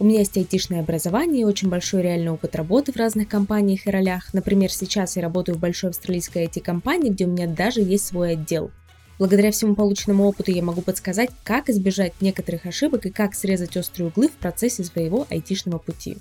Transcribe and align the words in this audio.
У 0.00 0.04
меня 0.04 0.18
есть 0.18 0.36
айтишное 0.36 0.80
образование 0.80 1.42
и 1.42 1.44
очень 1.44 1.68
большой 1.68 2.02
реальный 2.02 2.32
опыт 2.32 2.56
работы 2.56 2.90
в 2.90 2.96
разных 2.96 3.28
компаниях 3.28 3.86
и 3.86 3.90
ролях. 3.90 4.34
Например, 4.34 4.70
сейчас 4.70 5.14
я 5.14 5.22
работаю 5.22 5.56
в 5.56 5.60
большой 5.60 5.90
австралийской 5.90 6.46
IT-компании, 6.46 7.10
где 7.10 7.26
у 7.26 7.30
меня 7.30 7.46
даже 7.46 7.80
есть 7.80 8.06
свой 8.06 8.32
отдел. 8.32 8.72
Благодаря 9.20 9.52
всему 9.52 9.76
полученному 9.76 10.26
опыту 10.26 10.50
я 10.50 10.64
могу 10.64 10.82
подсказать, 10.82 11.30
как 11.44 11.68
избежать 11.68 12.14
некоторых 12.20 12.66
ошибок 12.66 13.06
и 13.06 13.10
как 13.10 13.36
срезать 13.36 13.76
острые 13.76 14.08
углы 14.08 14.26
в 14.26 14.32
процессе 14.32 14.82
своего 14.82 15.28
айтишного 15.30 15.78
пути. 15.78 16.18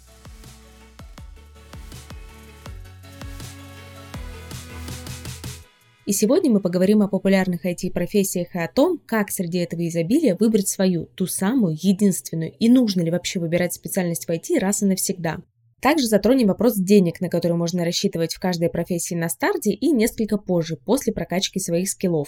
И 6.05 6.11
сегодня 6.11 6.51
мы 6.51 6.59
поговорим 6.59 7.01
о 7.01 7.07
популярных 7.07 7.65
IT-профессиях 7.65 8.55
и 8.55 8.59
о 8.59 8.67
том, 8.67 8.99
как 9.05 9.31
среди 9.31 9.59
этого 9.59 9.87
изобилия 9.87 10.35
выбрать 10.35 10.67
свою, 10.67 11.05
ту 11.05 11.27
самую, 11.27 11.77
единственную, 11.81 12.51
и 12.59 12.67
нужно 12.67 13.01
ли 13.01 13.09
вообще 13.09 13.39
выбирать 13.39 13.73
специальность 13.73 14.25
в 14.25 14.29
IT 14.29 14.59
раз 14.59 14.81
и 14.81 14.85
навсегда. 14.85 15.37
Также 15.79 16.07
затронем 16.07 16.47
вопрос 16.47 16.75
денег, 16.75 17.21
на 17.21 17.29
которые 17.29 17.55
можно 17.55 17.85
рассчитывать 17.85 18.33
в 18.33 18.39
каждой 18.41 18.69
профессии 18.69 19.15
на 19.15 19.29
старте 19.29 19.71
и 19.71 19.91
несколько 19.91 20.37
позже, 20.37 20.75
после 20.75 21.13
прокачки 21.13 21.59
своих 21.59 21.89
скиллов. 21.89 22.27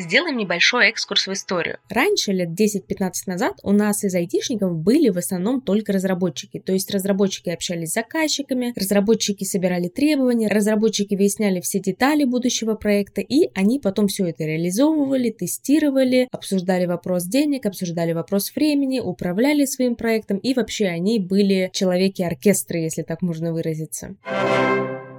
Сделаем 0.00 0.38
небольшой 0.38 0.88
экскурс 0.88 1.26
в 1.26 1.32
историю. 1.34 1.76
Раньше, 1.90 2.32
лет 2.32 2.58
10-15 2.58 3.12
назад, 3.26 3.60
у 3.62 3.72
нас 3.72 4.02
из 4.02 4.14
айтишников 4.14 4.74
были 4.74 5.10
в 5.10 5.18
основном 5.18 5.60
только 5.60 5.92
разработчики. 5.92 6.58
То 6.58 6.72
есть 6.72 6.90
разработчики 6.90 7.50
общались 7.50 7.90
с 7.90 7.94
заказчиками, 7.94 8.72
разработчики 8.76 9.44
собирали 9.44 9.88
требования, 9.88 10.48
разработчики 10.48 11.14
выясняли 11.14 11.60
все 11.60 11.80
детали 11.80 12.24
будущего 12.24 12.76
проекта, 12.76 13.20
и 13.20 13.50
они 13.54 13.78
потом 13.78 14.08
все 14.08 14.26
это 14.26 14.44
реализовывали, 14.44 15.28
тестировали, 15.30 16.28
обсуждали 16.32 16.86
вопрос 16.86 17.24
денег, 17.24 17.66
обсуждали 17.66 18.14
вопрос 18.14 18.54
времени, 18.54 19.00
управляли 19.00 19.66
своим 19.66 19.96
проектом, 19.96 20.38
и 20.38 20.54
вообще 20.54 20.86
они 20.86 21.18
были 21.18 21.68
человеки-оркестры, 21.74 22.78
если 22.78 23.02
так 23.02 23.20
можно 23.20 23.52
выразиться. 23.52 24.16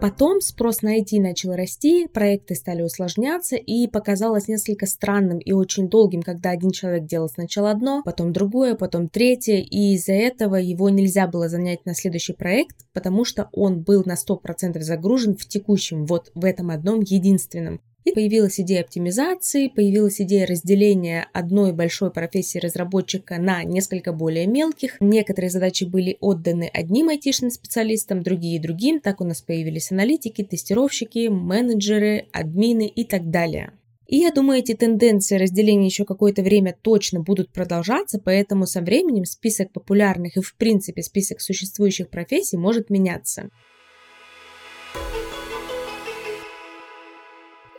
Потом 0.02 0.42
спрос 0.42 0.82
на 0.82 1.00
IT 1.00 1.22
начал 1.22 1.54
расти, 1.54 2.08
проекты 2.08 2.56
стали 2.56 2.82
усложняться, 2.82 3.56
и 3.56 3.86
показалось 3.86 4.48
несколько 4.48 4.88
странным 4.88 5.38
и 5.38 5.52
очень 5.52 5.90
долгим, 5.90 6.24
когда 6.24 6.50
один 6.50 6.72
человек 6.72 7.06
делал 7.06 7.30
сначала 7.30 7.70
одно, 7.70 8.02
потом 8.04 8.34
другое, 8.34 8.74
потом 8.74 9.10
третье, 9.10 9.58
и 9.58 9.94
из-за 9.94 10.14
этого 10.14 10.56
его 10.56 10.90
нельзя 10.90 11.28
было 11.28 11.50
занять 11.50 11.86
на 11.86 11.94
следующий 11.94 12.34
проект, 12.34 12.78
потому 12.94 13.24
что 13.26 13.50
он 13.52 13.84
был 13.84 14.02
на 14.04 14.16
100% 14.16 14.82
загружен 14.82 15.36
в 15.36 15.46
текущем, 15.46 16.08
вот 16.08 16.32
в 16.34 16.46
этом 16.46 16.72
одном 16.72 17.02
единственном. 17.02 17.80
И 18.04 18.12
появилась 18.12 18.60
идея 18.60 18.82
оптимизации, 18.82 19.68
появилась 19.68 20.20
идея 20.22 20.48
разделения 20.48 21.28
одной 21.34 21.72
большой 21.72 22.12
профессии 22.12 22.58
разработчика 22.58 23.38
на 23.38 23.64
несколько 23.64 24.12
более 24.12 24.48
мелких. 24.48 24.98
Некоторые 25.00 25.52
задачи 25.52 25.84
были 25.84 26.18
отданы 26.20 26.70
одним 26.74 27.10
айтишным 27.10 27.52
специалистам, 27.52 28.24
другие 28.24 28.60
другим. 28.60 29.00
Так 29.00 29.22
у 29.22 29.24
нас 29.24 29.42
появились 29.42 29.92
аналитики, 29.92 30.44
тестировщики, 30.44 31.28
менеджеры, 31.28 32.26
админы 32.32 32.88
и 32.88 33.04
так 33.04 33.30
далее. 33.30 33.74
И 34.12 34.18
я 34.18 34.32
думаю, 34.32 34.60
эти 34.60 34.74
тенденции 34.74 35.38
разделения 35.38 35.86
еще 35.86 36.04
какое-то 36.04 36.42
время 36.42 36.76
точно 36.82 37.22
будут 37.22 37.54
продолжаться, 37.54 38.20
поэтому 38.20 38.66
со 38.66 38.82
временем 38.82 39.24
список 39.24 39.72
популярных 39.72 40.36
и 40.36 40.42
в 40.42 40.56
принципе 40.58 41.02
список 41.02 41.40
существующих 41.40 42.10
профессий 42.10 42.58
может 42.58 42.90
меняться. 42.90 43.50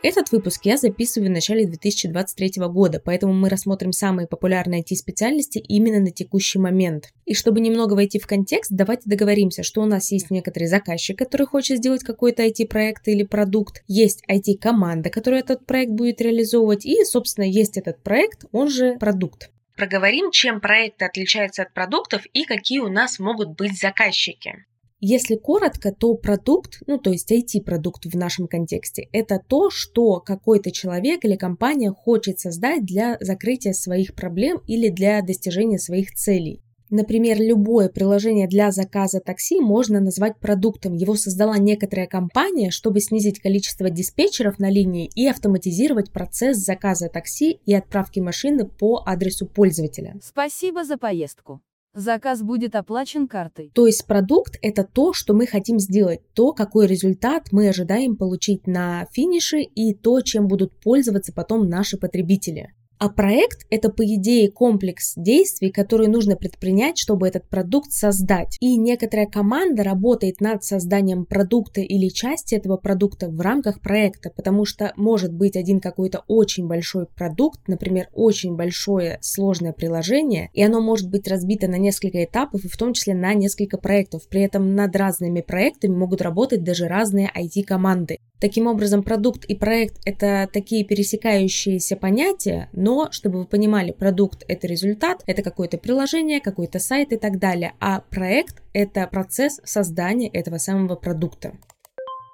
Этот 0.05 0.33
выпуск 0.33 0.65
я 0.65 0.75
записываю 0.75 1.29
в 1.29 1.33
начале 1.33 1.65
2023 1.65 2.61
года, 2.67 3.01
поэтому 3.03 3.31
мы 3.31 3.47
рассмотрим 3.47 3.93
самые 3.93 4.27
популярные 4.27 4.83
IT-специальности 4.83 5.59
именно 5.59 6.01
на 6.01 6.11
текущий 6.11 6.59
момент. 6.59 7.13
И 7.23 7.33
чтобы 7.33 7.61
немного 7.61 7.93
войти 7.93 8.19
в 8.19 8.27
контекст, 8.27 8.69
давайте 8.69 9.09
договоримся, 9.09 9.63
что 9.63 9.81
у 9.81 9.85
нас 9.85 10.11
есть 10.11 10.29
некоторый 10.29 10.65
заказчик, 10.65 11.17
который 11.17 11.47
хочет 11.47 11.77
сделать 11.77 12.03
какой-то 12.03 12.45
IT-проект 12.45 13.07
или 13.07 13.23
продукт, 13.23 13.81
есть 13.87 14.25
IT-команда, 14.29 15.09
которая 15.09 15.39
этот 15.39 15.65
проект 15.65 15.93
будет 15.93 16.19
реализовывать, 16.19 16.85
и, 16.85 17.05
собственно, 17.05 17.45
есть 17.45 17.77
этот 17.77 18.03
проект, 18.03 18.43
он 18.51 18.67
же 18.67 18.97
продукт. 18.97 19.51
Проговорим, 19.77 20.31
чем 20.31 20.59
проекты 20.59 21.05
отличаются 21.05 21.61
от 21.61 21.73
продуктов 21.73 22.25
и 22.33 22.43
какие 22.43 22.79
у 22.79 22.89
нас 22.89 23.19
могут 23.19 23.55
быть 23.55 23.79
заказчики. 23.79 24.65
Если 25.05 25.35
коротко, 25.35 25.91
то 25.91 26.13
продукт, 26.13 26.81
ну 26.87 26.97
то 26.97 27.09
есть 27.09 27.29
IT-продукт 27.29 28.05
в 28.05 28.15
нашем 28.15 28.47
контексте, 28.47 29.09
это 29.11 29.37
то, 29.37 29.69
что 29.69 30.21
какой-то 30.21 30.71
человек 30.71 31.25
или 31.25 31.35
компания 31.35 31.91
хочет 31.91 32.39
создать 32.39 32.85
для 32.85 33.17
закрытия 33.19 33.73
своих 33.73 34.15
проблем 34.15 34.61
или 34.65 34.87
для 34.87 35.21
достижения 35.21 35.77
своих 35.77 36.13
целей. 36.13 36.61
Например, 36.89 37.37
любое 37.37 37.89
приложение 37.89 38.47
для 38.47 38.71
заказа 38.71 39.19
такси 39.19 39.59
можно 39.59 39.99
назвать 39.99 40.39
продуктом. 40.39 40.93
Его 40.93 41.15
создала 41.15 41.57
некоторая 41.57 42.07
компания, 42.07 42.71
чтобы 42.71 43.01
снизить 43.01 43.41
количество 43.41 43.89
диспетчеров 43.89 44.57
на 44.57 44.69
линии 44.69 45.09
и 45.15 45.27
автоматизировать 45.27 46.13
процесс 46.13 46.59
заказа 46.59 47.09
такси 47.09 47.59
и 47.65 47.73
отправки 47.73 48.21
машины 48.21 48.65
по 48.65 49.03
адресу 49.05 49.47
пользователя. 49.47 50.15
Спасибо 50.23 50.85
за 50.85 50.97
поездку. 50.97 51.59
Заказ 51.95 52.41
будет 52.41 52.75
оплачен 52.75 53.27
картой. 53.27 53.71
То 53.75 53.85
есть 53.85 54.07
продукт– 54.07 54.57
это 54.63 54.83
то, 54.83 55.13
что 55.13 55.35
мы 55.35 55.45
хотим 55.45 55.79
сделать, 55.79 56.21
то, 56.33 56.51
какой 56.51 56.87
результат 56.87 57.51
мы 57.51 57.69
ожидаем 57.69 58.15
получить 58.17 58.65
на 58.65 59.05
финише 59.11 59.61
и 59.61 59.93
то, 59.93 60.21
чем 60.21 60.47
будут 60.47 60.73
пользоваться 60.81 61.33
потом 61.33 61.69
наши 61.69 61.97
потребители. 61.97 62.73
А 63.03 63.09
проект– 63.09 63.65
это, 63.69 63.89
по 63.89 64.05
идее, 64.05 64.49
комплекс 64.49 65.11
действий, 65.17 65.71
которые 65.71 66.09
нужно 66.09 66.37
предпринять, 66.37 66.97
чтобы 66.97 67.27
этот 67.27 67.49
продукт 67.49 67.91
создать. 67.91 68.55
И 68.61 68.77
некоторая 68.77 69.25
команда 69.25 69.83
работает 69.83 70.39
над 70.39 70.63
созданием 70.63 71.25
продукта 71.25 71.81
или 71.81 72.07
части 72.07 72.55
этого 72.55 72.77
продукта 72.77 73.27
в 73.27 73.41
рамках 73.41 73.81
проекта, 73.81 74.29
потому 74.33 74.63
что 74.63 74.93
может 74.95 75.33
быть 75.33 75.57
один 75.57 75.81
какой-то 75.81 76.23
очень 76.29 76.65
большой 76.65 77.05
продукт, 77.07 77.67
например, 77.67 78.07
очень 78.13 78.55
большое 78.55 79.17
сложное 79.19 79.73
приложение, 79.73 80.49
и 80.53 80.63
оно 80.63 80.79
может 80.79 81.09
быть 81.09 81.27
разбито 81.27 81.67
на 81.67 81.77
несколько 81.77 82.23
этапов, 82.23 82.63
и 82.63 82.69
в 82.69 82.77
том 82.77 82.93
числе 82.93 83.15
на 83.15 83.33
несколько 83.33 83.77
проектов. 83.77 84.29
При 84.29 84.43
этом 84.43 84.75
над 84.75 84.95
разными 84.95 85.41
проектами 85.41 85.93
могут 85.93 86.21
работать 86.21 86.63
даже 86.63 86.87
разные 86.87 87.29
IT-команды. 87.37 88.19
Таким 88.43 88.67
образом, 88.67 89.03
продукт 89.03 89.45
и 89.45 89.55
проект– 89.55 90.01
это 90.05 90.49
такие 90.51 90.83
пересекающиеся 90.83 91.95
понятия, 91.95 92.69
но, 92.73 92.92
чтобы 93.11 93.39
вы 93.39 93.45
понимали, 93.45 93.91
продукт– 93.91 94.43
это 94.47 94.67
результат, 94.67 95.23
это 95.25 95.41
какое-то 95.41 95.77
приложение, 95.77 96.41
какой-то 96.41 96.79
сайт 96.79 97.13
и 97.13 97.17
так 97.17 97.39
далее, 97.39 97.73
а 97.79 98.01
проект– 98.09 98.61
это 98.73 99.07
процесс 99.07 99.59
создания 99.63 100.29
этого 100.29 100.57
самого 100.57 100.95
продукта. 100.95 101.53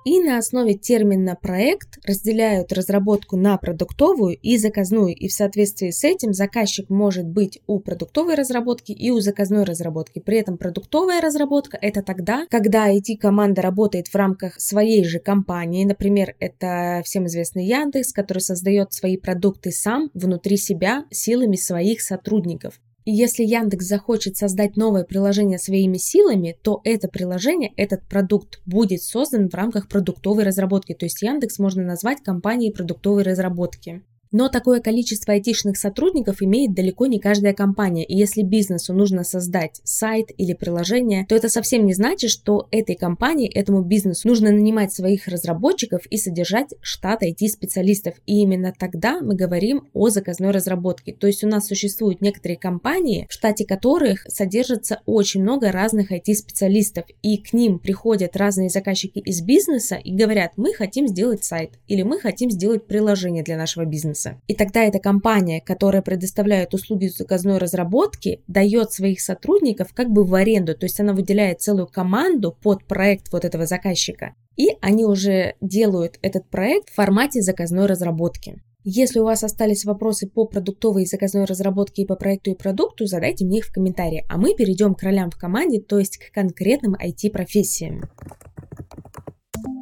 И 0.09 0.19
на 0.19 0.39
основе 0.39 0.73
термина 0.73 1.37
«проект» 1.39 1.99
разделяют 2.03 2.73
разработку 2.73 3.37
на 3.37 3.55
продуктовую 3.59 4.35
и 4.35 4.57
заказную, 4.57 5.13
и 5.13 5.27
в 5.27 5.33
соответствии 5.33 5.91
с 5.91 6.03
этим 6.03 6.33
заказчик 6.33 6.89
может 6.89 7.27
быть 7.27 7.61
у 7.67 7.79
продуктовой 7.79 8.33
разработки 8.33 8.91
и 8.91 9.11
у 9.11 9.19
заказной 9.19 9.65
разработки. 9.65 10.17
При 10.17 10.39
этом 10.39 10.57
продуктовая 10.57 11.21
разработка– 11.21 11.77
это 11.79 12.01
тогда, 12.01 12.47
когда 12.49 12.91
IT-команда 12.91 13.61
работает 13.61 14.07
в 14.07 14.15
рамках 14.15 14.59
своей 14.59 15.05
же 15.05 15.19
компании, 15.19 15.85
например, 15.85 16.33
это 16.39 17.03
всем 17.05 17.27
известный 17.27 17.67
Яндекс, 17.67 18.11
который 18.11 18.39
создает 18.39 18.91
свои 18.91 19.15
продукты 19.15 19.69
сам 19.69 20.09
внутри 20.15 20.57
себя 20.57 21.05
силами 21.11 21.55
своих 21.55 22.01
сотрудников. 22.01 22.79
И 23.09 23.11
если 23.11 23.43
Яндекс 23.43 23.87
захочет 23.87 24.37
создать 24.37 24.77
новое 24.77 25.03
приложение 25.03 25.57
своими 25.57 25.97
силами, 25.97 26.55
то 26.61 26.79
это 26.83 27.07
приложение, 27.07 27.73
этот 27.75 28.07
продукт 28.07 28.61
будет 28.67 29.01
создан 29.01 29.49
в 29.49 29.55
рамках 29.55 29.87
продуктовой 29.87 30.43
разработки. 30.43 30.93
То 30.93 31.07
есть 31.07 31.23
Яндекс 31.23 31.57
можно 31.57 31.81
назвать 31.81 32.21
компанией 32.21 32.71
продуктовой 32.71 33.23
разработки. 33.23 34.03
Но 34.31 34.47
такое 34.47 34.79
количество 34.79 35.33
айтишных 35.33 35.77
сотрудников 35.77 36.41
имеет 36.41 36.75
далеко 36.75 37.07
не 37.07 37.19
каждая 37.19 37.53
компания, 37.53 38.05
и 38.05 38.15
если 38.15 38.43
бизнесу 38.43 38.93
нужно 38.93 39.23
создать 39.23 39.81
сайт 39.83 40.29
или 40.37 40.53
приложение, 40.53 41.25
то 41.27 41.35
это 41.35 41.49
совсем 41.49 41.85
не 41.85 41.95
значит, 41.95 42.29
что 42.29 42.67
этой 42.69 42.95
компании, 42.95 43.51
этому 43.51 43.81
бизнесу 43.81 44.27
нужно 44.27 44.51
нанимать 44.51 44.93
своих 44.93 45.27
разработчиков 45.27 46.05
и 46.05 46.17
содержать 46.17 46.75
штат 46.81 47.23
IT-специалистов. 47.23 48.15
И 48.27 48.41
именно 48.41 48.71
тогда 48.77 49.19
мы 49.21 49.35
говорим 49.35 49.87
о 49.93 50.09
заказной 50.09 50.51
разработке. 50.51 51.11
То 51.11 51.25
есть 51.25 51.43
у 51.43 51.47
нас 51.47 51.65
существуют 51.65 52.21
некоторые 52.21 52.57
компании, 52.57 53.25
в 53.29 53.33
штате 53.33 53.65
которых 53.65 54.25
содержится 54.27 55.01
очень 55.07 55.41
много 55.41 55.71
разных 55.71 56.11
IT-специалистов, 56.11 57.05
и 57.23 57.37
к 57.37 57.53
ним 57.53 57.79
приходят 57.79 58.37
разные 58.37 58.69
заказчики 58.69 59.19
из 59.19 59.41
бизнеса 59.41 59.95
и 59.95 60.15
говорят, 60.15 60.51
мы 60.55 60.73
хотим 60.73 61.07
сделать 61.07 61.43
сайт 61.43 61.71
или 61.87 62.03
мы 62.03 62.19
хотим 62.19 62.51
сделать 62.51 62.85
приложение 62.85 63.43
для 63.43 63.57
нашего 63.57 63.85
бизнеса. 63.85 64.18
И 64.47 64.55
тогда 64.55 64.83
эта 64.83 64.99
компания, 64.99 65.61
которая 65.61 66.01
предоставляет 66.01 66.73
услуги 66.73 67.07
заказной 67.07 67.57
разработки, 67.57 68.41
дает 68.47 68.91
своих 68.91 69.21
сотрудников 69.21 69.93
как 69.93 70.09
бы 70.09 70.23
в 70.23 70.33
аренду, 70.35 70.75
то 70.75 70.85
есть 70.85 70.99
она 70.99 71.13
выделяет 71.13 71.61
целую 71.61 71.87
команду 71.87 72.57
под 72.61 72.85
проект 72.85 73.31
вот 73.31 73.45
этого 73.45 73.65
заказчика. 73.65 74.33
И 74.55 74.69
они 74.81 75.05
уже 75.05 75.55
делают 75.61 76.19
этот 76.21 76.49
проект 76.49 76.89
в 76.89 76.95
формате 76.95 77.41
заказной 77.41 77.85
разработки. 77.85 78.61
Если 78.83 79.19
у 79.19 79.25
вас 79.25 79.43
остались 79.43 79.85
вопросы 79.85 80.27
по 80.27 80.45
продуктовой 80.45 81.03
и 81.03 81.05
заказной 81.05 81.45
разработке 81.45 82.03
и 82.03 82.05
по 82.05 82.15
проекту 82.15 82.51
и 82.51 82.55
продукту, 82.55 83.05
задайте 83.05 83.45
мне 83.45 83.59
их 83.59 83.65
в 83.65 83.73
комментарии, 83.73 84.25
а 84.29 84.37
мы 84.37 84.55
перейдем 84.55 84.95
к 84.95 85.03
ролям 85.03 85.29
в 85.29 85.37
команде, 85.37 85.81
то 85.81 85.99
есть 85.99 86.17
к 86.17 86.33
конкретным 86.33 86.95
IT-профессиям 86.95 88.03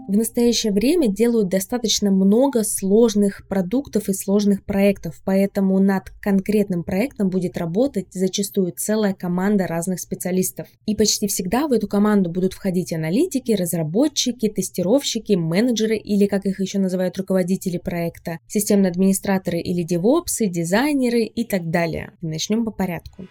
в 0.07 0.15
настоящее 0.15 0.71
время 0.71 1.09
делают 1.09 1.49
достаточно 1.49 2.11
много 2.11 2.63
сложных 2.63 3.45
продуктов 3.47 4.07
и 4.07 4.13
сложных 4.13 4.63
проектов, 4.63 5.21
поэтому 5.25 5.79
над 5.79 6.11
конкретным 6.21 6.83
проектом 6.83 7.29
будет 7.29 7.57
работать 7.57 8.07
зачастую 8.11 8.73
целая 8.75 9.13
команда 9.13 9.67
разных 9.67 9.99
специалистов. 9.99 10.67
И 10.85 10.95
почти 10.95 11.27
всегда 11.27 11.67
в 11.67 11.73
эту 11.73 11.87
команду 11.87 12.29
будут 12.29 12.53
входить 12.53 12.93
аналитики, 12.93 13.51
разработчики, 13.51 14.47
тестировщики, 14.47 15.33
менеджеры 15.33 15.97
или, 15.97 16.25
как 16.25 16.45
их 16.45 16.59
еще 16.59 16.79
называют, 16.79 17.17
руководители 17.17 17.77
проекта, 17.77 18.39
системные 18.47 18.91
администраторы 18.91 19.59
или 19.59 19.83
девопсы, 19.83 20.47
дизайнеры 20.47 21.23
и 21.23 21.43
так 21.43 21.69
далее. 21.69 22.13
Начнем 22.21 22.63
по 22.63 22.71
порядку. 22.71 23.27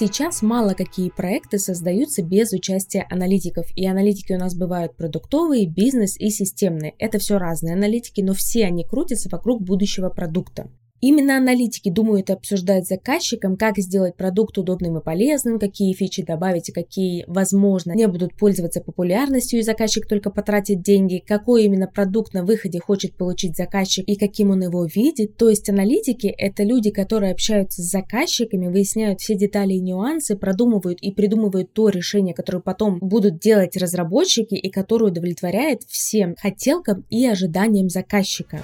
Сейчас 0.00 0.42
мало 0.42 0.74
какие 0.74 1.10
проекты 1.10 1.58
создаются 1.58 2.22
без 2.22 2.52
участия 2.52 3.04
аналитиков, 3.10 3.66
и 3.74 3.84
аналитики 3.84 4.32
у 4.32 4.38
нас 4.38 4.54
бывают 4.54 4.94
продуктовые, 4.96 5.66
бизнес 5.66 6.16
и 6.16 6.30
системные. 6.30 6.94
Это 7.00 7.18
все 7.18 7.36
разные 7.36 7.74
аналитики, 7.74 8.20
но 8.20 8.32
все 8.32 8.66
они 8.66 8.84
крутятся 8.84 9.28
вокруг 9.28 9.60
будущего 9.60 10.08
продукта. 10.08 10.70
Именно 11.00 11.36
аналитики 11.36 11.90
думают 11.90 12.28
и 12.28 12.32
обсуждают 12.32 12.86
с 12.86 12.88
заказчиком, 12.88 13.56
как 13.56 13.78
сделать 13.78 14.16
продукт 14.16 14.58
удобным 14.58 14.98
и 14.98 15.02
полезным, 15.02 15.60
какие 15.60 15.92
фичи 15.94 16.24
добавить 16.24 16.70
и 16.70 16.72
какие, 16.72 17.24
возможно, 17.28 17.92
не 17.92 18.08
будут 18.08 18.34
пользоваться 18.34 18.80
популярностью 18.80 19.60
и 19.60 19.62
заказчик 19.62 20.08
только 20.08 20.30
потратит 20.30 20.82
деньги, 20.82 21.22
какой 21.24 21.64
именно 21.64 21.86
продукт 21.86 22.34
на 22.34 22.44
выходе 22.44 22.80
хочет 22.80 23.14
получить 23.14 23.56
заказчик 23.56 24.04
и 24.08 24.16
каким 24.16 24.50
он 24.50 24.62
его 24.62 24.84
видит. 24.84 25.36
То 25.36 25.48
есть 25.48 25.68
аналитики– 25.68 26.26
это 26.38 26.64
люди, 26.64 26.90
которые 26.90 27.32
общаются 27.32 27.80
с 27.82 27.90
заказчиками, 27.90 28.66
выясняют 28.66 29.20
все 29.20 29.36
детали 29.36 29.74
и 29.74 29.80
нюансы, 29.80 30.36
продумывают 30.36 31.00
и 31.00 31.12
придумывают 31.12 31.72
то 31.72 31.90
решение, 31.90 32.34
которое 32.34 32.60
потом 32.60 32.98
будут 32.98 33.38
делать 33.38 33.76
разработчики 33.76 34.54
и 34.54 34.68
которое 34.68 35.06
удовлетворяет 35.06 35.82
всем 35.84 36.34
хотелкам 36.36 37.04
и 37.08 37.24
ожиданиям 37.26 37.88
заказчика. 37.88 38.62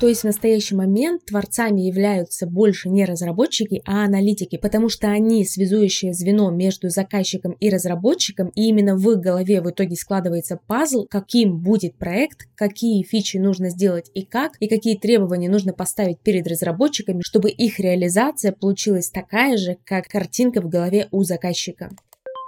То 0.00 0.06
есть 0.06 0.20
в 0.20 0.24
настоящий 0.24 0.76
момент 0.76 1.24
творцами 1.24 1.80
являются 1.80 2.46
больше 2.46 2.88
не 2.88 3.04
разработчики, 3.04 3.82
а 3.84 4.04
аналитики, 4.04 4.56
потому 4.56 4.88
что 4.88 5.08
они 5.08 5.44
связующее 5.44 6.12
звено 6.12 6.52
между 6.52 6.88
заказчиком 6.88 7.52
и 7.58 7.68
разработчиком, 7.68 8.50
и 8.54 8.68
именно 8.68 8.94
в 8.94 9.10
их 9.10 9.18
голове 9.18 9.60
в 9.60 9.68
итоге 9.68 9.96
складывается 9.96 10.60
пазл, 10.68 11.06
каким 11.10 11.58
будет 11.58 11.96
проект, 11.96 12.48
какие 12.54 13.02
фичи 13.02 13.38
нужно 13.38 13.70
сделать 13.70 14.08
и 14.14 14.24
как, 14.24 14.52
и 14.60 14.68
какие 14.68 14.96
требования 14.96 15.50
нужно 15.50 15.72
поставить 15.72 16.20
перед 16.20 16.46
разработчиками, 16.46 17.22
чтобы 17.22 17.50
их 17.50 17.80
реализация 17.80 18.52
получилась 18.52 19.10
такая 19.10 19.56
же, 19.56 19.78
как 19.84 20.06
картинка 20.06 20.60
в 20.60 20.68
голове 20.68 21.08
у 21.10 21.24
заказчика. 21.24 21.90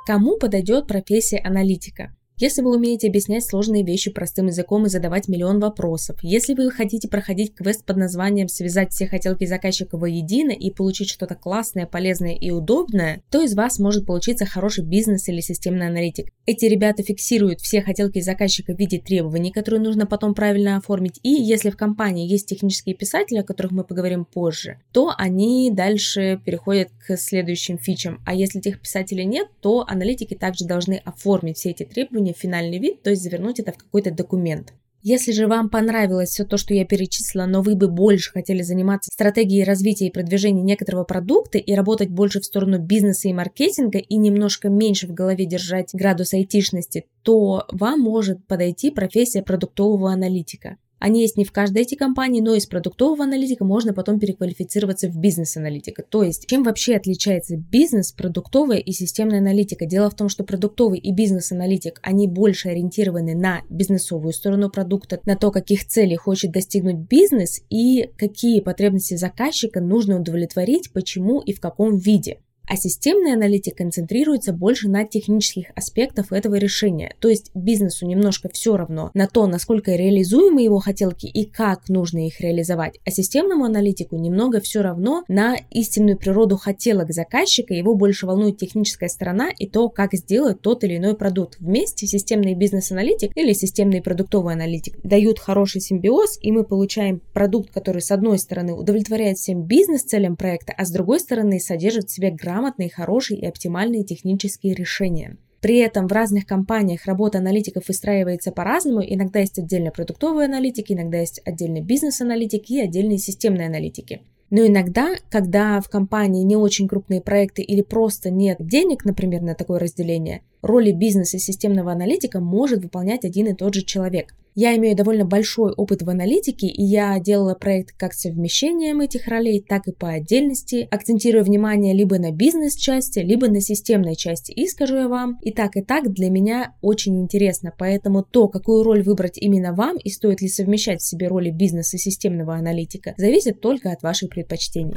Кому 0.07 0.39
подойдет 0.39 0.87
профессия 0.87 1.39
аналитика? 1.39 2.15
Если 2.41 2.63
вы 2.63 2.75
умеете 2.75 3.09
объяснять 3.09 3.45
сложные 3.45 3.85
вещи 3.85 4.11
простым 4.11 4.47
языком 4.47 4.87
и 4.87 4.89
задавать 4.89 5.29
миллион 5.29 5.61
вопросов, 5.61 6.17
если 6.23 6.55
вы 6.55 6.71
хотите 6.71 7.07
проходить 7.07 7.55
квест 7.55 7.85
под 7.85 7.99
названием 7.99 8.49
«Связать 8.49 8.93
все 8.93 9.07
хотелки 9.07 9.45
заказчика 9.45 9.99
воедино» 9.99 10.53
и 10.53 10.71
получить 10.71 11.11
что-то 11.11 11.35
классное, 11.35 11.85
полезное 11.85 12.33
и 12.33 12.51
удобное, 12.51 13.21
то 13.31 13.43
из 13.43 13.55
вас 13.55 13.79
может 13.79 14.07
получиться 14.07 14.47
хороший 14.47 14.85
бизнес 14.87 15.29
или 15.29 15.43
системный 15.43 15.89
аналитик. 15.89 16.33
Эти 16.47 16.65
ребята 16.65 17.03
фиксируют 17.03 17.61
все 17.61 17.83
хотелки 17.83 18.23
заказчика 18.23 18.75
в 18.75 18.79
виде 18.79 18.99
требований, 18.99 19.53
которые 19.53 19.83
нужно 19.83 20.07
потом 20.07 20.35
правильно 20.35 20.79
оформить, 20.79 21.21
и 21.23 21.29
если 21.29 21.69
в 21.69 21.77
компании 21.77 22.27
есть 22.27 22.47
технические 22.47 22.95
писатели, 22.95 23.41
о 23.41 23.45
которых 23.45 23.73
мы 23.73 23.85
поговорим 23.85 24.25
позже, 24.25 24.81
то 24.93 25.13
они 25.19 25.71
дальше 25.71 26.41
переходят 26.43 26.89
к 27.07 27.19
следующим 27.19 27.77
фичам. 27.77 28.23
А 28.25 28.33
если 28.33 28.61
этих 28.61 28.81
писателей 28.81 29.27
нет, 29.27 29.49
то 29.61 29.85
аналитики 29.87 30.33
также 30.33 30.65
должны 30.65 31.03
оформить 31.05 31.59
все 31.59 31.73
эти 31.73 31.85
требования 31.85 32.30
в 32.33 32.39
финальный 32.39 32.79
вид, 32.79 33.03
то 33.03 33.11
есть 33.11 33.23
завернуть 33.23 33.61
это 33.61 33.73
в 33.73 33.79
какой-то 33.79 34.11
документ. 34.11 34.73
Если 35.03 35.33
же 35.33 35.47
вам 35.47 35.71
понравилось 35.71 36.29
все 36.29 36.45
то, 36.45 36.59
что 36.59 36.75
я 36.75 36.85
перечислила, 36.85 37.47
но 37.47 37.63
вы 37.63 37.75
бы 37.75 37.89
больше 37.89 38.33
хотели 38.33 38.61
заниматься 38.61 39.11
стратегией 39.11 39.65
развития 39.65 40.09
и 40.09 40.13
продвижения 40.13 40.63
некоторого 40.63 41.05
продукта 41.05 41.57
и 41.57 41.75
работать 41.75 42.11
больше 42.11 42.41
в 42.41 42.45
сторону 42.45 42.79
бизнеса 42.79 43.29
и 43.29 43.33
маркетинга 43.33 43.99
и 43.99 44.17
немножко 44.17 44.69
меньше 44.69 45.07
в 45.07 45.15
голове 45.15 45.47
держать 45.47 45.95
градус 45.95 46.35
айтишности, 46.35 47.07
то 47.23 47.65
вам 47.73 48.01
может 48.01 48.47
подойти 48.47 48.91
профессия 48.91 49.43
продуктового 49.43 50.13
аналитика. 50.13 50.77
Они 51.01 51.23
есть 51.23 51.39
не 51.39 51.45
в 51.45 51.51
каждой 51.51 51.83
эти 51.83 51.95
компании, 51.95 52.43
но 52.43 52.55
из 52.55 52.67
продуктового 52.67 53.25
аналитика 53.25 53.65
можно 53.65 53.95
потом 53.95 54.21
переквалифицироваться 54.21 55.09
в 55.09 55.17
бизнес-аналитика. 55.17 56.03
То 56.03 56.23
есть, 56.23 56.47
чем 56.47 56.63
вообще 56.63 56.95
отличается 56.95 57.57
бизнес, 57.57 58.13
продуктовая 58.13 58.79
и 58.79 58.93
системная 58.93 59.39
аналитика? 59.39 59.87
Дело 59.87 60.11
в 60.11 60.15
том, 60.15 60.29
что 60.29 60.45
продуктовый 60.45 60.99
и 60.99 61.13
бизнес-аналитик, 61.13 62.01
они 62.03 62.29
больше 62.29 62.69
ориентированы 62.69 63.35
на 63.35 63.63
бизнесовую 63.71 64.35
сторону 64.35 64.69
продукта, 64.71 65.21
на 65.25 65.37
то, 65.37 65.51
каких 65.51 65.87
целей 65.87 66.17
хочет 66.17 66.53
достигнуть 66.53 66.97
бизнес 66.97 67.63
и 67.71 68.11
какие 68.19 68.61
потребности 68.61 69.15
заказчика 69.15 69.81
нужно 69.81 70.21
удовлетворить, 70.21 70.93
почему 70.93 71.41
и 71.41 71.55
в 71.55 71.61
каком 71.61 71.97
виде 71.97 72.41
а 72.71 72.77
системный 72.77 73.33
аналитик 73.33 73.77
концентрируется 73.77 74.53
больше 74.53 74.89
на 74.89 75.05
технических 75.05 75.73
аспектах 75.75 76.31
этого 76.31 76.55
решения. 76.55 77.13
То 77.19 77.29
есть 77.29 77.51
бизнесу 77.53 78.07
немножко 78.07 78.49
все 78.49 78.77
равно 78.77 79.11
на 79.13 79.27
то, 79.27 79.49
насколько 79.49 79.91
реализуемы 79.91 80.63
его 80.63 80.79
хотелки 80.79 81.27
и 81.27 81.47
как 81.47 81.89
нужно 81.89 82.29
их 82.29 82.41
реализовать, 82.41 83.01
а 83.05 83.11
системному 83.11 83.65
аналитику 83.65 84.17
немного 84.17 84.61
все 84.61 84.83
равно 84.83 85.25
на 85.27 85.57
истинную 85.73 86.17
природу 86.17 86.57
хотелок 86.57 87.11
заказчика, 87.13 87.75
его 87.75 87.97
больше 87.97 88.27
волнует 88.27 88.59
техническая 88.59 89.09
сторона 89.09 89.51
и 89.51 89.69
то, 89.69 89.89
как 89.89 90.15
сделать 90.15 90.61
тот 90.61 90.85
или 90.85 90.99
иной 90.99 91.17
продукт. 91.17 91.57
Вместе 91.59 92.07
системный 92.07 92.55
бизнес-аналитик 92.55 93.37
или 93.37 93.53
системный 93.53 94.01
продуктовый 94.01 94.55
аналитик 94.55 94.97
дают 95.03 95.41
хороший 95.41 95.81
симбиоз, 95.81 96.39
и 96.41 96.53
мы 96.53 96.63
получаем 96.63 97.21
продукт, 97.33 97.73
который 97.73 98.01
с 98.01 98.13
одной 98.13 98.39
стороны 98.39 98.75
удовлетворяет 98.75 99.39
всем 99.39 99.65
бизнес-целям 99.65 100.37
проекта, 100.37 100.73
а 100.77 100.85
с 100.85 100.93
другой 100.93 101.19
стороны 101.19 101.59
содержит 101.59 102.09
в 102.09 102.15
себе 102.15 102.31
грамотность 102.31 102.60
грамотные, 102.61 102.91
хорошие 102.91 103.41
и 103.41 103.47
оптимальные 103.47 104.05
технические 104.05 104.75
решения. 104.75 105.37
При 105.61 105.79
этом 105.79 106.07
в 106.07 106.13
разных 106.13 106.47
компаниях 106.47 107.07
работа 107.07 107.39
аналитиков 107.39 107.89
выстраивается 107.89 108.51
по-разному. 108.51 109.03
Иногда 109.03 109.41
есть 109.41 109.59
отдельно 109.59 109.91
продуктовые 109.91 110.47
аналитики, 110.47 110.93
иногда 110.93 111.19
есть 111.19 111.41
отдельные 111.45 111.83
бизнес-аналитики 111.83 112.75
и 112.75 112.81
отдельные 112.81 113.19
системные 113.19 113.67
аналитики. 113.67 114.23
Но 114.49 114.67
иногда, 114.67 115.15
когда 115.31 115.81
в 115.81 115.89
компании 115.89 116.43
не 116.43 116.57
очень 116.57 116.89
крупные 116.89 117.21
проекты 117.21 117.63
или 117.63 117.83
просто 117.83 118.31
нет 118.31 118.57
денег, 118.59 119.05
например, 119.05 119.43
на 119.43 119.55
такое 119.55 119.79
разделение, 119.79 120.43
роли 120.63 120.93
бизнеса 120.93 121.37
и 121.37 121.41
системного 121.41 121.93
аналитика 121.93 122.41
может 122.41 122.83
выполнять 122.83 123.25
один 123.25 123.47
и 123.49 123.55
тот 123.55 123.75
же 123.75 123.83
человек. 123.83 124.35
Я 124.57 124.77
имею 124.77 124.97
довольно 124.97 125.25
большой 125.25 125.73
опыт 125.73 126.03
в 126.03 126.11
аналитике, 126.11 126.67
и 126.67 126.83
я 126.83 127.19
делала 127.21 127.55
проект 127.55 127.95
как 127.97 128.13
совмещением 128.13 129.01
этих 129.01 129.29
ролей, 129.29 129.65
так 129.67 129.87
и 129.87 129.93
по 129.93 130.09
отдельности, 130.09 130.89
акцентируя 130.91 131.45
внимание 131.45 131.95
либо 131.95 132.19
на 132.19 132.33
бизнес-части, 132.33 133.21
либо 133.21 133.49
на 133.49 133.61
системной 133.61 134.17
части. 134.17 134.51
И 134.51 134.67
скажу 134.67 134.97
я 134.97 135.09
вам, 135.09 135.39
и 135.43 135.53
так, 135.53 135.77
и 135.77 135.83
так 135.83 136.13
для 136.13 136.31
меня 136.31 136.75
очень 136.83 137.21
интересно, 137.21 137.73
поэтому 137.79 138.25
то, 138.25 138.49
какую 138.49 138.83
роль 138.83 139.03
выбрать 139.03 139.39
именно 139.39 139.73
вам 139.73 139.97
и 139.99 140.11
стоит 140.11 140.41
ли 140.41 140.49
совмещать 140.49 141.01
в 141.01 141.09
себе 141.09 141.29
роли 141.29 141.51
бизнеса 141.51 141.97
и 141.97 142.01
системного 142.01 142.55
аналитика, 142.55 143.15
зависит 143.17 143.61
только 143.61 143.93
от 143.93 144.03
ваших 144.03 144.31
предпочтений. 144.31 144.97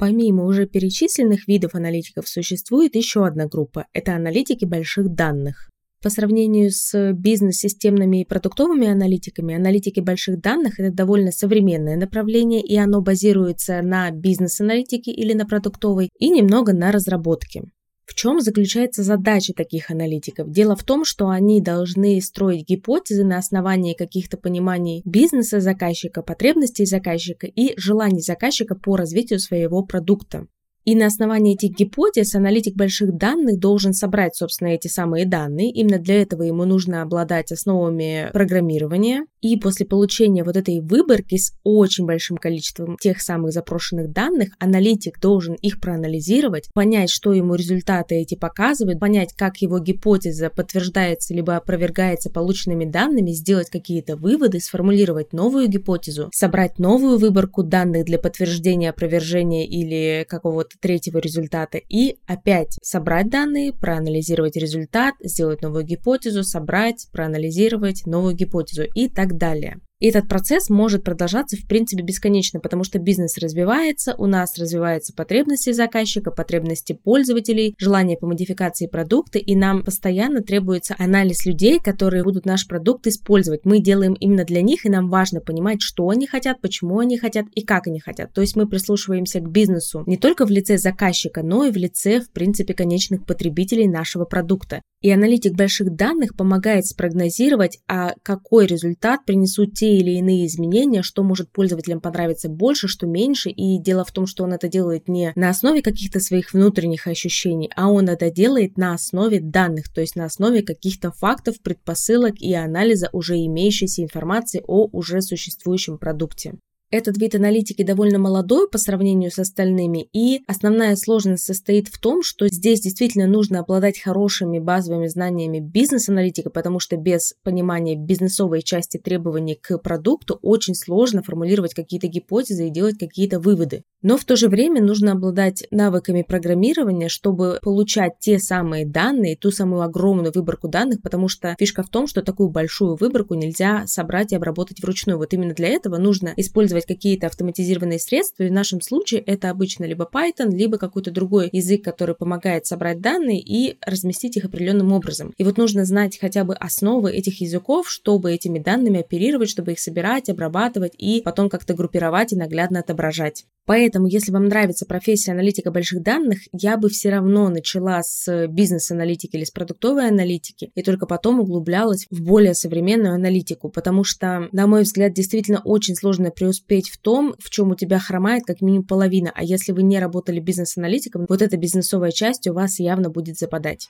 Помимо 0.00 0.46
уже 0.46 0.66
перечисленных 0.66 1.46
видов 1.46 1.74
аналитиков 1.74 2.26
существует 2.26 2.96
еще 2.96 3.26
одна 3.26 3.46
группа– 3.46 3.86
это 3.92 4.16
аналитики 4.16 4.64
больших 4.64 5.14
данных. 5.14 5.70
По 6.02 6.08
сравнению 6.08 6.70
с 6.70 7.12
бизнес-системными 7.12 8.22
и 8.22 8.24
продуктовыми 8.24 8.88
аналитиками, 8.88 9.54
аналитики 9.54 10.00
больших 10.00 10.40
данных– 10.40 10.74
это 10.80 10.90
довольно 10.90 11.30
современное 11.32 11.96
направление, 11.98 12.62
и 12.62 12.78
оно 12.78 13.02
базируется 13.02 13.82
на 13.82 14.10
бизнес-аналитике 14.10 15.10
или 15.10 15.34
на 15.34 15.44
продуктовой, 15.44 16.08
и 16.18 16.30
немного 16.30 16.72
на 16.72 16.90
разработке. 16.90 17.64
В 18.10 18.14
чем 18.16 18.40
заключается 18.40 19.04
задача 19.04 19.52
таких 19.54 19.88
аналитиков? 19.88 20.50
Дело 20.50 20.74
в 20.74 20.82
том, 20.82 21.04
что 21.04 21.28
они 21.28 21.60
должны 21.60 22.20
строить 22.20 22.66
гипотезы 22.68 23.24
на 23.24 23.38
основании 23.38 23.94
каких-то 23.94 24.36
пониманий 24.36 25.00
бизнеса 25.04 25.60
заказчика, 25.60 26.20
потребностей 26.20 26.86
заказчика 26.86 27.46
и 27.46 27.78
желаний 27.78 28.20
заказчика 28.20 28.74
по 28.74 28.96
развитию 28.96 29.38
своего 29.38 29.84
продукта. 29.84 30.48
И 30.90 30.96
на 30.96 31.06
основании 31.06 31.54
этих 31.54 31.76
гипотез 31.76 32.34
аналитик 32.34 32.74
больших 32.74 33.16
данных 33.16 33.60
должен 33.60 33.92
собрать, 33.92 34.34
собственно, 34.34 34.70
эти 34.70 34.88
самые 34.88 35.24
данные. 35.24 35.70
Именно 35.70 35.98
для 36.00 36.20
этого 36.20 36.42
ему 36.42 36.64
нужно 36.64 37.02
обладать 37.02 37.52
основами 37.52 38.28
программирования. 38.32 39.24
И 39.40 39.56
после 39.56 39.86
получения 39.86 40.42
вот 40.42 40.56
этой 40.56 40.80
выборки 40.80 41.36
с 41.36 41.52
очень 41.62 42.06
большим 42.06 42.38
количеством 42.38 42.96
тех 43.00 43.22
самых 43.22 43.52
запрошенных 43.52 44.10
данных, 44.10 44.48
аналитик 44.58 45.20
должен 45.20 45.54
их 45.54 45.80
проанализировать, 45.80 46.68
понять, 46.74 47.08
что 47.08 47.32
ему 47.32 47.54
результаты 47.54 48.16
эти 48.16 48.34
показывают, 48.34 48.98
понять, 48.98 49.32
как 49.34 49.58
его 49.58 49.78
гипотеза 49.78 50.50
подтверждается 50.50 51.34
либо 51.34 51.54
опровергается 51.54 52.30
полученными 52.30 52.84
данными, 52.84 53.30
сделать 53.30 53.70
какие-то 53.70 54.16
выводы, 54.16 54.58
сформулировать 54.58 55.32
новую 55.32 55.68
гипотезу, 55.68 56.30
собрать 56.34 56.80
новую 56.80 57.16
выборку 57.18 57.62
данных 57.62 58.06
для 58.06 58.18
подтверждения, 58.18 58.90
опровержения 58.90 59.64
или 59.64 60.26
какого-то 60.28 60.79
третьего 60.80 61.18
результата 61.18 61.78
и 61.78 62.18
опять 62.26 62.78
собрать 62.82 63.28
данные, 63.28 63.72
проанализировать 63.72 64.56
результат, 64.56 65.14
сделать 65.20 65.62
новую 65.62 65.84
гипотезу, 65.84 66.42
собрать, 66.42 67.08
проанализировать 67.12 68.06
новую 68.06 68.34
гипотезу 68.34 68.82
и 68.82 69.08
так 69.08 69.36
далее. 69.36 69.80
И 70.00 70.06
этот 70.08 70.28
процесс 70.28 70.70
может 70.70 71.04
продолжаться, 71.04 71.56
в 71.56 71.66
принципе, 71.66 72.02
бесконечно, 72.02 72.58
потому 72.58 72.84
что 72.84 72.98
бизнес 72.98 73.36
развивается, 73.36 74.14
у 74.16 74.26
нас 74.26 74.58
развиваются 74.58 75.12
потребности 75.12 75.72
заказчика, 75.72 76.30
потребности 76.30 76.94
пользователей, 76.94 77.74
желание 77.78 78.16
по 78.16 78.26
модификации 78.26 78.86
продукта, 78.86 79.38
и 79.38 79.54
нам 79.54 79.84
постоянно 79.84 80.42
требуется 80.42 80.96
анализ 80.98 81.44
людей, 81.44 81.78
которые 81.78 82.24
будут 82.24 82.46
наш 82.46 82.66
продукт 82.66 83.06
использовать. 83.06 83.66
Мы 83.66 83.80
делаем 83.80 84.14
именно 84.14 84.44
для 84.44 84.62
них, 84.62 84.86
и 84.86 84.90
нам 84.90 85.10
важно 85.10 85.40
понимать, 85.40 85.82
что 85.82 86.08
они 86.08 86.26
хотят, 86.26 86.62
почему 86.62 86.98
они 86.98 87.18
хотят 87.18 87.46
и 87.54 87.62
как 87.62 87.86
они 87.86 88.00
хотят. 88.00 88.32
То 88.32 88.40
есть 88.40 88.56
мы 88.56 88.66
прислушиваемся 88.66 89.40
к 89.40 89.50
бизнесу 89.50 90.02
не 90.06 90.16
только 90.16 90.46
в 90.46 90.50
лице 90.50 90.78
заказчика, 90.78 91.42
но 91.42 91.66
и 91.66 91.70
в 91.70 91.76
лице, 91.76 92.20
в 92.20 92.30
принципе, 92.30 92.72
конечных 92.72 93.26
потребителей 93.26 93.86
нашего 93.86 94.24
продукта. 94.24 94.80
И 95.02 95.10
аналитик 95.10 95.54
больших 95.54 95.94
данных 95.96 96.36
помогает 96.36 96.84
спрогнозировать, 96.84 97.78
а 97.88 98.12
какой 98.22 98.66
результат 98.66 99.24
принесут 99.24 99.72
те 99.72 99.96
или 99.96 100.10
иные 100.10 100.46
изменения, 100.46 101.02
что 101.02 101.22
может 101.22 101.50
пользователям 101.50 102.02
понравиться 102.02 102.50
больше, 102.50 102.86
что 102.86 103.06
меньше. 103.06 103.48
И 103.48 103.78
дело 103.78 104.04
в 104.04 104.12
том, 104.12 104.26
что 104.26 104.44
он 104.44 104.52
это 104.52 104.68
делает 104.68 105.08
не 105.08 105.32
на 105.36 105.48
основе 105.48 105.80
каких-то 105.80 106.20
своих 106.20 106.52
внутренних 106.52 107.06
ощущений, 107.06 107.70
а 107.76 107.90
он 107.90 108.10
это 108.10 108.30
делает 108.30 108.76
на 108.76 108.92
основе 108.92 109.40
данных, 109.40 109.90
то 109.90 110.02
есть 110.02 110.16
на 110.16 110.26
основе 110.26 110.60
каких-то 110.60 111.12
фактов, 111.12 111.62
предпосылок 111.62 112.34
и 112.38 112.52
анализа 112.52 113.08
уже 113.12 113.36
имеющейся 113.36 114.02
информации 114.02 114.62
о 114.66 114.86
уже 114.92 115.22
существующем 115.22 115.96
продукте. 115.96 116.58
Этот 116.92 117.18
вид 117.18 117.36
аналитики 117.36 117.84
довольно 117.84 118.18
молодой 118.18 118.68
по 118.68 118.76
сравнению 118.76 119.30
с 119.30 119.38
остальными, 119.38 120.08
и 120.12 120.40
основная 120.48 120.96
сложность 120.96 121.44
состоит 121.44 121.86
в 121.86 122.00
том, 122.00 122.24
что 122.24 122.48
здесь 122.48 122.80
действительно 122.80 123.28
нужно 123.28 123.60
обладать 123.60 124.00
хорошими 124.00 124.58
базовыми 124.58 125.06
знаниями 125.06 125.60
бизнес-аналитика, 125.60 126.50
потому 126.50 126.80
что 126.80 126.96
без 126.96 127.34
понимания 127.44 127.94
бизнесовой 127.94 128.62
части 128.62 128.98
требований 128.98 129.54
к 129.54 129.78
продукту 129.78 130.40
очень 130.42 130.74
сложно 130.74 131.22
формулировать 131.22 131.74
какие-то 131.74 132.08
гипотезы 132.08 132.66
и 132.66 132.70
делать 132.70 132.98
какие-то 132.98 133.38
выводы. 133.38 133.84
Но 134.02 134.16
в 134.16 134.24
то 134.24 134.34
же 134.34 134.48
время 134.48 134.82
нужно 134.82 135.12
обладать 135.12 135.66
навыками 135.70 136.22
программирования, 136.22 137.08
чтобы 137.08 137.60
получать 137.62 138.14
те 138.18 138.38
самые 138.38 138.86
данные, 138.86 139.36
ту 139.36 139.50
самую 139.50 139.82
огромную 139.82 140.32
выборку 140.34 140.68
данных, 140.68 141.02
потому 141.02 141.28
что 141.28 141.54
фишка 141.58 141.82
в 141.82 141.90
том, 141.90 142.06
что 142.06 142.22
такую 142.22 142.48
большую 142.48 142.96
выборку 142.96 143.34
нельзя 143.34 143.86
собрать 143.86 144.32
и 144.32 144.36
обработать 144.36 144.82
вручную. 144.82 145.18
Вот 145.18 145.34
именно 145.34 145.54
для 145.54 145.68
этого 145.68 145.98
нужно 145.98 146.32
использовать 146.36 146.79
использовать 146.80 146.86
какие-то 146.86 147.26
автоматизированные 147.26 147.98
средства, 147.98 148.44
и 148.44 148.48
в 148.48 148.52
нашем 148.52 148.80
случае 148.80 149.20
это 149.20 149.50
обычно 149.50 149.84
либо 149.84 150.08
Python, 150.12 150.50
либо 150.50 150.78
какой-то 150.78 151.10
другой 151.10 151.48
язык, 151.52 151.82
который 151.82 152.14
помогает 152.14 152.66
собрать 152.66 153.00
данные 153.00 153.40
и 153.40 153.76
разместить 153.84 154.36
их 154.36 154.44
определенным 154.44 154.92
образом. 154.92 155.32
И 155.38 155.44
вот 155.44 155.58
нужно 155.58 155.84
знать 155.84 156.18
хотя 156.20 156.44
бы 156.44 156.54
основы 156.54 157.12
этих 157.12 157.40
языков, 157.40 157.90
чтобы 157.90 158.32
этими 158.32 158.58
данными 158.58 159.00
оперировать, 159.00 159.50
чтобы 159.50 159.72
их 159.72 159.80
собирать, 159.80 160.28
обрабатывать 160.28 160.92
и 160.98 161.22
потом 161.24 161.48
как-то 161.48 161.74
группировать 161.74 162.32
и 162.32 162.36
наглядно 162.36 162.80
отображать. 162.80 163.44
Поэтому, 163.66 164.08
если 164.08 164.32
вам 164.32 164.46
нравится 164.46 164.86
профессия 164.86 165.32
аналитика 165.32 165.70
больших 165.70 166.02
данных, 166.02 166.40
я 166.52 166.76
бы 166.76 166.88
все 166.88 167.10
равно 167.10 167.48
начала 167.48 168.02
с 168.02 168.48
бизнес-аналитики 168.48 169.36
или 169.36 169.44
с 169.44 169.52
продуктовой 169.52 170.08
аналитики 170.08 170.72
и 170.74 170.82
только 170.82 171.06
потом 171.06 171.38
углублялась 171.40 172.06
в 172.10 172.20
более 172.22 172.54
современную 172.54 173.14
аналитику, 173.14 173.68
потому 173.68 174.02
что, 174.02 174.48
на 174.50 174.66
мой 174.66 174.82
взгляд, 174.82 175.12
действительно 175.12 175.60
очень 175.62 175.94
сложно 175.94 176.30
преуспеть 176.30 176.69
в 176.78 176.98
том, 176.98 177.34
в 177.38 177.50
чем 177.50 177.70
у 177.70 177.74
тебя 177.74 177.98
хромает 177.98 178.44
как 178.46 178.60
минимум 178.60 178.86
половина, 178.86 179.32
а 179.34 179.42
если 179.42 179.72
вы 179.72 179.82
не 179.82 179.98
работали 179.98 180.40
бизнес-аналитиком, 180.40 181.26
вот 181.28 181.42
эта 181.42 181.56
бизнесовая 181.56 182.12
часть 182.12 182.46
у 182.46 182.54
вас 182.54 182.78
явно 182.78 183.10
будет 183.10 183.36
западать. 183.36 183.88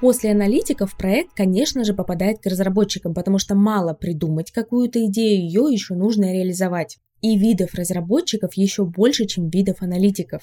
После 0.00 0.32
аналитиков 0.32 0.94
проект, 0.96 1.32
конечно 1.34 1.82
же, 1.82 1.94
попадает 1.94 2.40
к 2.40 2.46
разработчикам, 2.46 3.14
потому 3.14 3.38
что 3.38 3.54
мало 3.54 3.94
придумать 3.94 4.50
какую-то 4.50 5.04
идею, 5.06 5.42
ее 5.42 5.72
еще 5.72 5.94
нужно 5.94 6.32
реализовать. 6.32 6.98
И 7.22 7.38
видов 7.38 7.72
разработчиков 7.74 8.54
еще 8.54 8.84
больше, 8.84 9.24
чем 9.24 9.48
видов 9.48 9.80
аналитиков. 9.80 10.42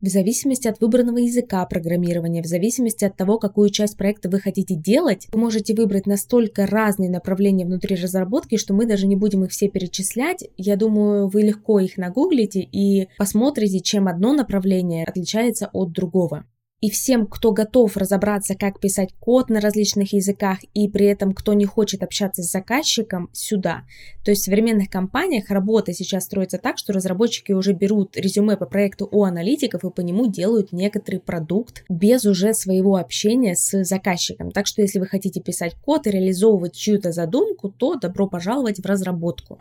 В 0.00 0.06
зависимости 0.06 0.68
от 0.68 0.80
выбранного 0.80 1.18
языка 1.18 1.66
программирования, 1.66 2.40
в 2.40 2.46
зависимости 2.46 3.04
от 3.04 3.16
того, 3.16 3.38
какую 3.40 3.70
часть 3.70 3.96
проекта 3.96 4.30
вы 4.30 4.38
хотите 4.38 4.76
делать, 4.76 5.26
вы 5.32 5.40
можете 5.40 5.74
выбрать 5.74 6.06
настолько 6.06 6.66
разные 6.66 7.10
направления 7.10 7.66
внутри 7.66 7.96
разработки, 7.96 8.58
что 8.58 8.74
мы 8.74 8.86
даже 8.86 9.08
не 9.08 9.16
будем 9.16 9.42
их 9.42 9.50
все 9.50 9.68
перечислять. 9.68 10.44
Я 10.56 10.76
думаю, 10.76 11.26
вы 11.26 11.42
легко 11.42 11.80
их 11.80 11.96
нагуглите 11.96 12.60
и 12.60 13.08
посмотрите, 13.18 13.80
чем 13.80 14.06
одно 14.06 14.32
направление 14.34 15.04
отличается 15.04 15.68
от 15.72 15.90
другого. 15.90 16.44
И 16.80 16.90
всем, 16.90 17.26
кто 17.26 17.50
готов 17.50 17.96
разобраться, 17.96 18.54
как 18.54 18.78
писать 18.78 19.12
код 19.18 19.50
на 19.50 19.60
различных 19.60 20.12
языках, 20.12 20.58
и 20.74 20.88
при 20.88 21.06
этом 21.06 21.32
кто 21.32 21.52
не 21.54 21.64
хочет 21.64 22.04
общаться 22.04 22.44
с 22.44 22.50
заказчиком, 22.52 23.30
сюда. 23.32 23.82
То 24.24 24.30
есть 24.30 24.42
в 24.42 24.44
современных 24.44 24.88
компаниях 24.88 25.50
работа 25.50 25.92
сейчас 25.92 26.24
строится 26.24 26.58
так, 26.58 26.78
что 26.78 26.92
разработчики 26.92 27.50
уже 27.50 27.72
берут 27.72 28.16
резюме 28.16 28.56
по 28.56 28.66
проекту 28.66 29.08
у 29.10 29.24
аналитиков 29.24 29.84
и 29.84 29.90
по 29.90 30.02
нему 30.02 30.30
делают 30.30 30.70
некоторый 30.70 31.18
продукт 31.18 31.84
без 31.88 32.24
уже 32.24 32.54
своего 32.54 32.94
общения 32.94 33.56
с 33.56 33.82
заказчиком. 33.82 34.52
Так 34.52 34.68
что 34.68 34.80
если 34.80 35.00
вы 35.00 35.06
хотите 35.06 35.40
писать 35.40 35.74
код 35.84 36.06
и 36.06 36.10
реализовывать 36.10 36.76
чью-то 36.76 37.10
задумку, 37.10 37.70
то 37.70 37.96
добро 37.96 38.28
пожаловать 38.28 38.78
в 38.78 38.86
разработку. 38.86 39.58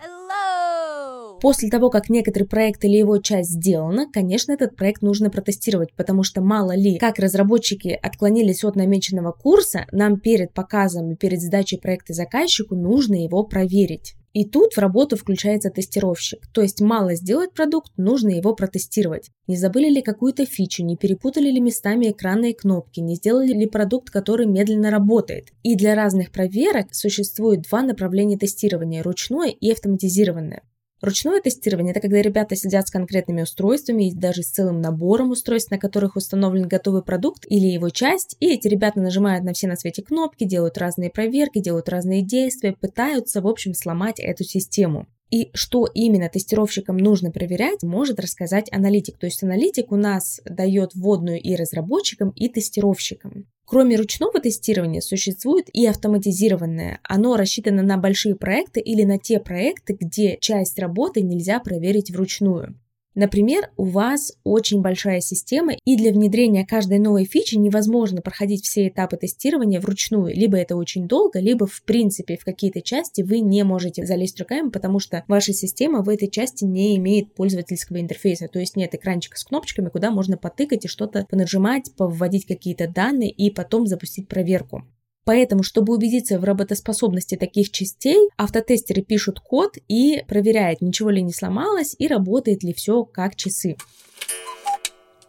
После 1.42 1.70
того, 1.70 1.90
как 1.90 2.10
некоторый 2.10 2.46
проект 2.46 2.84
или 2.84 2.98
его 2.98 3.18
часть 3.20 3.52
сделана, 3.52 4.10
конечно, 4.12 4.52
этот 4.52 4.76
проект 4.76 5.02
нужно 5.02 5.30
протестировать, 5.30 5.94
потому 5.94 6.24
что 6.24 6.42
мало 6.42 6.76
ли, 6.76 6.98
как 6.98 7.20
разработчики 7.20 7.98
отклонились 8.02 8.64
от 8.64 8.76
намеченного 8.76 9.32
курса, 9.32 9.86
нам 9.92 10.20
перед 10.20 10.54
показом 10.54 11.12
и 11.12 11.16
перед 11.16 11.42
сдачей 11.42 11.80
проекта 11.80 12.14
заказчику 12.14 12.76
нужно 12.76 13.24
его 13.24 13.44
проверить. 13.44 14.16
И 14.34 14.46
тут 14.46 14.74
в 14.74 14.78
работу 14.78 15.16
включается 15.16 15.72
тестировщик. 15.72 16.46
То 16.54 16.62
есть 16.62 16.80
мало 16.80 17.16
сделать 17.16 17.54
продукт, 17.54 17.92
нужно 17.98 18.30
его 18.30 18.54
протестировать. 18.54 19.32
Не 19.48 19.58
забыли 19.58 19.90
ли 19.90 20.02
какую-то 20.04 20.46
фичу, 20.46 20.84
не 20.84 20.96
перепутали 20.96 21.50
ли 21.50 21.60
местами 21.60 22.12
экраны 22.12 22.52
и 22.52 22.54
кнопки, 22.54 23.00
не 23.00 23.16
сделали 23.16 23.52
ли 23.54 23.66
продукт, 23.66 24.12
который 24.12 24.46
медленно 24.46 24.92
работает. 24.92 25.48
И 25.64 25.76
для 25.76 25.96
разных 25.96 26.32
проверок 26.32 26.94
существует 26.94 27.62
два 27.62 27.82
направления 27.82 28.38
тестирования– 28.38 29.02
ручное 29.04 29.50
и 29.50 29.72
автоматизированное. 29.72 30.62
Ручное 31.00 31.42
тестирование– 31.42 31.92
это 31.94 32.02
когда 32.02 32.22
ребята 32.24 32.56
сидят 32.56 32.88
с 32.88 32.92
конкретными 32.92 33.44
устройствами 33.44 34.10
и 34.10 34.16
даже 34.16 34.42
с 34.42 34.50
целым 34.50 34.82
набором 34.82 35.30
устройств, 35.30 35.70
на 35.70 35.78
которых 35.78 36.16
установлен 36.16 36.68
готовый 36.68 37.04
продукт 37.04 37.46
или 37.48 37.68
его 37.68 37.90
часть, 37.90 38.36
и 38.40 38.52
эти 38.52 38.68
ребята 38.68 39.00
нажимают 39.00 39.44
на 39.44 39.54
все 39.54 39.68
на 39.68 39.76
свете 39.76 40.02
кнопки, 40.02 40.44
делают 40.44 40.80
разные 40.80 41.12
проверки, 41.12 41.60
делают 41.60 41.88
разные 41.88 42.24
действия, 42.24 42.74
пытаются, 42.74 43.42
в 43.42 43.48
общем, 43.48 43.76
сломать 43.76 44.20
эту 44.20 44.44
систему. 44.44 45.06
И 45.30 45.50
что 45.54 45.88
именно 45.94 46.30
тестировщикам 46.30 46.98
нужно 46.98 47.32
проверять, 47.32 47.84
может 47.84 48.20
рассказать 48.20 48.72
аналитик. 48.72 49.18
То 49.18 49.26
есть 49.26 49.44
аналитик 49.44 49.92
у 49.92 49.98
нас 49.98 50.40
дает 50.46 50.96
вводную 50.96 51.42
и 51.42 51.56
разработчикам, 51.56 52.30
и 52.30 52.48
тестировщикам. 52.48 53.46
Кроме 53.66 53.98
ручного 53.98 54.40
тестирования 54.40 55.02
существует 55.02 55.68
и 55.74 55.86
автоматизированное. 55.86 57.00
Оно 57.04 57.36
рассчитано 57.36 57.84
на 57.84 57.98
большие 57.98 58.36
проекты 58.36 58.80
или 58.80 59.04
на 59.04 59.20
те 59.20 59.42
проекты, 59.42 59.98
где 60.00 60.38
часть 60.40 60.80
работы 60.80 61.22
нельзя 61.22 61.60
проверить 61.60 62.10
вручную. 62.10 62.80
Например, 63.18 63.72
у 63.78 63.86
вас 63.86 64.32
очень 64.44 64.82
большая 64.82 65.22
система, 65.22 65.74
и 65.86 65.98
для 65.98 66.12
внедрения 66.12 66.68
каждой 66.68 67.00
новой 67.00 67.26
фичи 67.26 67.56
невозможно 67.56 68.22
проходить 68.22 68.64
все 68.64 68.90
этапы 68.90 69.18
тестирования 69.18 69.82
вручную. 69.82 70.36
Либо 70.36 70.56
это 70.56 70.76
очень 70.76 71.08
долго, 71.08 71.40
либо 71.40 71.66
в 71.66 71.82
принципе 71.82 72.38
в 72.38 72.46
какие-то 72.46 72.84
части 72.84 73.24
вы 73.24 73.40
не 73.40 73.64
можете 73.64 74.06
залезть 74.06 74.40
руками, 74.40 74.70
потому 74.70 75.00
что 75.00 75.24
ваша 75.28 75.52
система 75.52 76.04
в 76.04 76.10
этой 76.10 76.30
части 76.30 76.64
не 76.64 76.96
имеет 76.98 77.34
пользовательского 77.34 78.00
интерфейса, 78.00 78.50
то 78.50 78.60
есть 78.60 78.76
нет 78.76 78.94
экранчика 78.94 79.40
с 79.40 79.46
кнопочками, 79.46 79.90
куда 79.90 80.12
можно 80.12 80.38
потыкать 80.38 80.86
и 80.86 80.88
что-то 80.88 81.26
понажимать, 81.28 81.92
повводить 81.98 82.46
какие-то 82.46 82.88
данные 82.88 83.32
и 83.32 83.50
потом 83.50 83.88
запустить 83.88 84.28
проверку. 84.28 84.84
Поэтому, 85.28 85.62
чтобы 85.62 85.94
убедиться 85.94 86.40
в 86.40 86.46
работоспособности 86.46 87.36
таких 87.36 87.70
частей, 87.70 88.30
автотестеры 88.38 89.02
пишут 89.02 89.42
код 89.42 89.74
и 89.90 90.24
проверяют, 90.26 90.80
ничего 90.80 91.10
ли 91.10 91.22
не 91.22 91.34
сломалось 91.34 91.96
и 92.00 92.08
работает 92.08 92.64
ли 92.64 92.74
все 92.74 93.04
как 93.04 93.36
часы. 93.36 93.76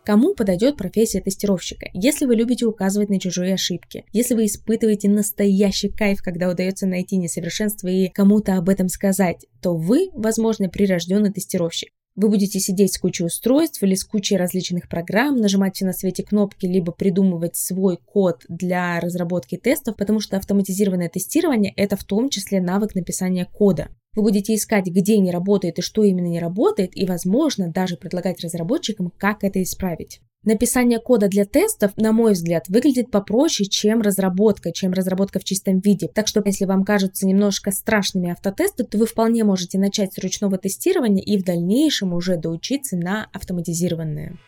Кому 0.04 0.36
подойдет 0.36 0.76
профессия 0.76 1.20
тестировщика? 1.20 1.88
Если 1.94 2.26
вы 2.26 2.36
любите 2.36 2.64
указывать 2.64 3.08
на 3.08 3.18
чужие 3.18 3.54
ошибки, 3.54 4.04
если 4.12 4.34
вы 4.34 4.46
испытываете 4.46 5.08
настоящий 5.08 5.88
кайф, 5.88 6.22
когда 6.22 6.48
удается 6.48 6.86
найти 6.86 7.16
несовершенство 7.16 7.88
и 7.88 8.08
кому-то 8.08 8.56
об 8.56 8.68
этом 8.68 8.88
сказать, 8.88 9.46
то 9.60 9.76
вы, 9.76 10.10
возможно, 10.14 10.68
прирожденный 10.68 11.32
тестировщик. 11.32 11.90
Вы 12.18 12.30
будете 12.30 12.58
сидеть 12.58 12.94
с 12.94 12.98
кучей 12.98 13.25
устройств 13.25 13.80
или 13.80 13.94
с 13.94 14.02
кучей 14.02 14.37
различных 14.37 14.88
программ, 14.88 15.37
нажимать 15.37 15.76
все 15.76 15.84
на 15.84 15.92
свете 15.92 16.25
кнопки, 16.25 16.66
либо 16.66 16.90
придумывать 16.90 17.54
свой 17.54 17.96
код 17.96 18.44
для 18.48 18.98
разработки 18.98 19.56
тестов, 19.56 19.94
потому 19.94 20.18
что 20.18 20.37
автоматизированное 20.37 21.08
тестирование– 21.08 21.72
это 21.76 21.96
в 21.96 22.02
том 22.02 22.28
числе 22.28 22.60
навык 22.60 22.96
написания 22.96 23.44
кода. 23.44 23.90
Вы 24.16 24.22
будете 24.22 24.52
искать, 24.56 24.87
где 24.88 25.16
не 25.18 25.30
работает 25.30 25.78
и 25.78 25.82
что 25.82 26.02
именно 26.02 26.26
не 26.26 26.40
работает, 26.40 26.96
и, 26.96 27.06
возможно, 27.06 27.70
даже 27.70 27.96
предлагать 27.96 28.40
разработчикам, 28.40 29.12
как 29.16 29.44
это 29.44 29.62
исправить. 29.62 30.20
Написание 30.48 30.98
кода 30.98 31.28
для 31.28 31.44
тестов, 31.44 31.92
на 31.98 32.10
мой 32.10 32.32
взгляд, 32.32 32.68
выглядит 32.68 33.10
попроще, 33.10 33.68
чем 33.68 34.00
разработка, 34.00 34.72
чем 34.72 34.94
разработка 34.94 35.40
в 35.40 35.44
чистом 35.44 35.78
виде. 35.80 36.08
Так 36.08 36.26
что, 36.26 36.42
если 36.42 36.64
вам 36.64 36.84
кажутся 36.84 37.26
немножко 37.26 37.70
страшными 37.70 38.30
автотесты, 38.30 38.84
то 38.84 38.96
вы 38.96 39.04
вполне 39.04 39.44
можете 39.44 39.78
начать 39.78 40.14
с 40.14 40.18
ручного 40.18 40.56
тестирования 40.56 41.22
и 41.22 41.36
в 41.36 41.44
дальнейшем 41.44 42.14
уже 42.14 42.38
доучиться 42.38 42.96
на 42.96 43.28
автоматизированное. 43.34 44.38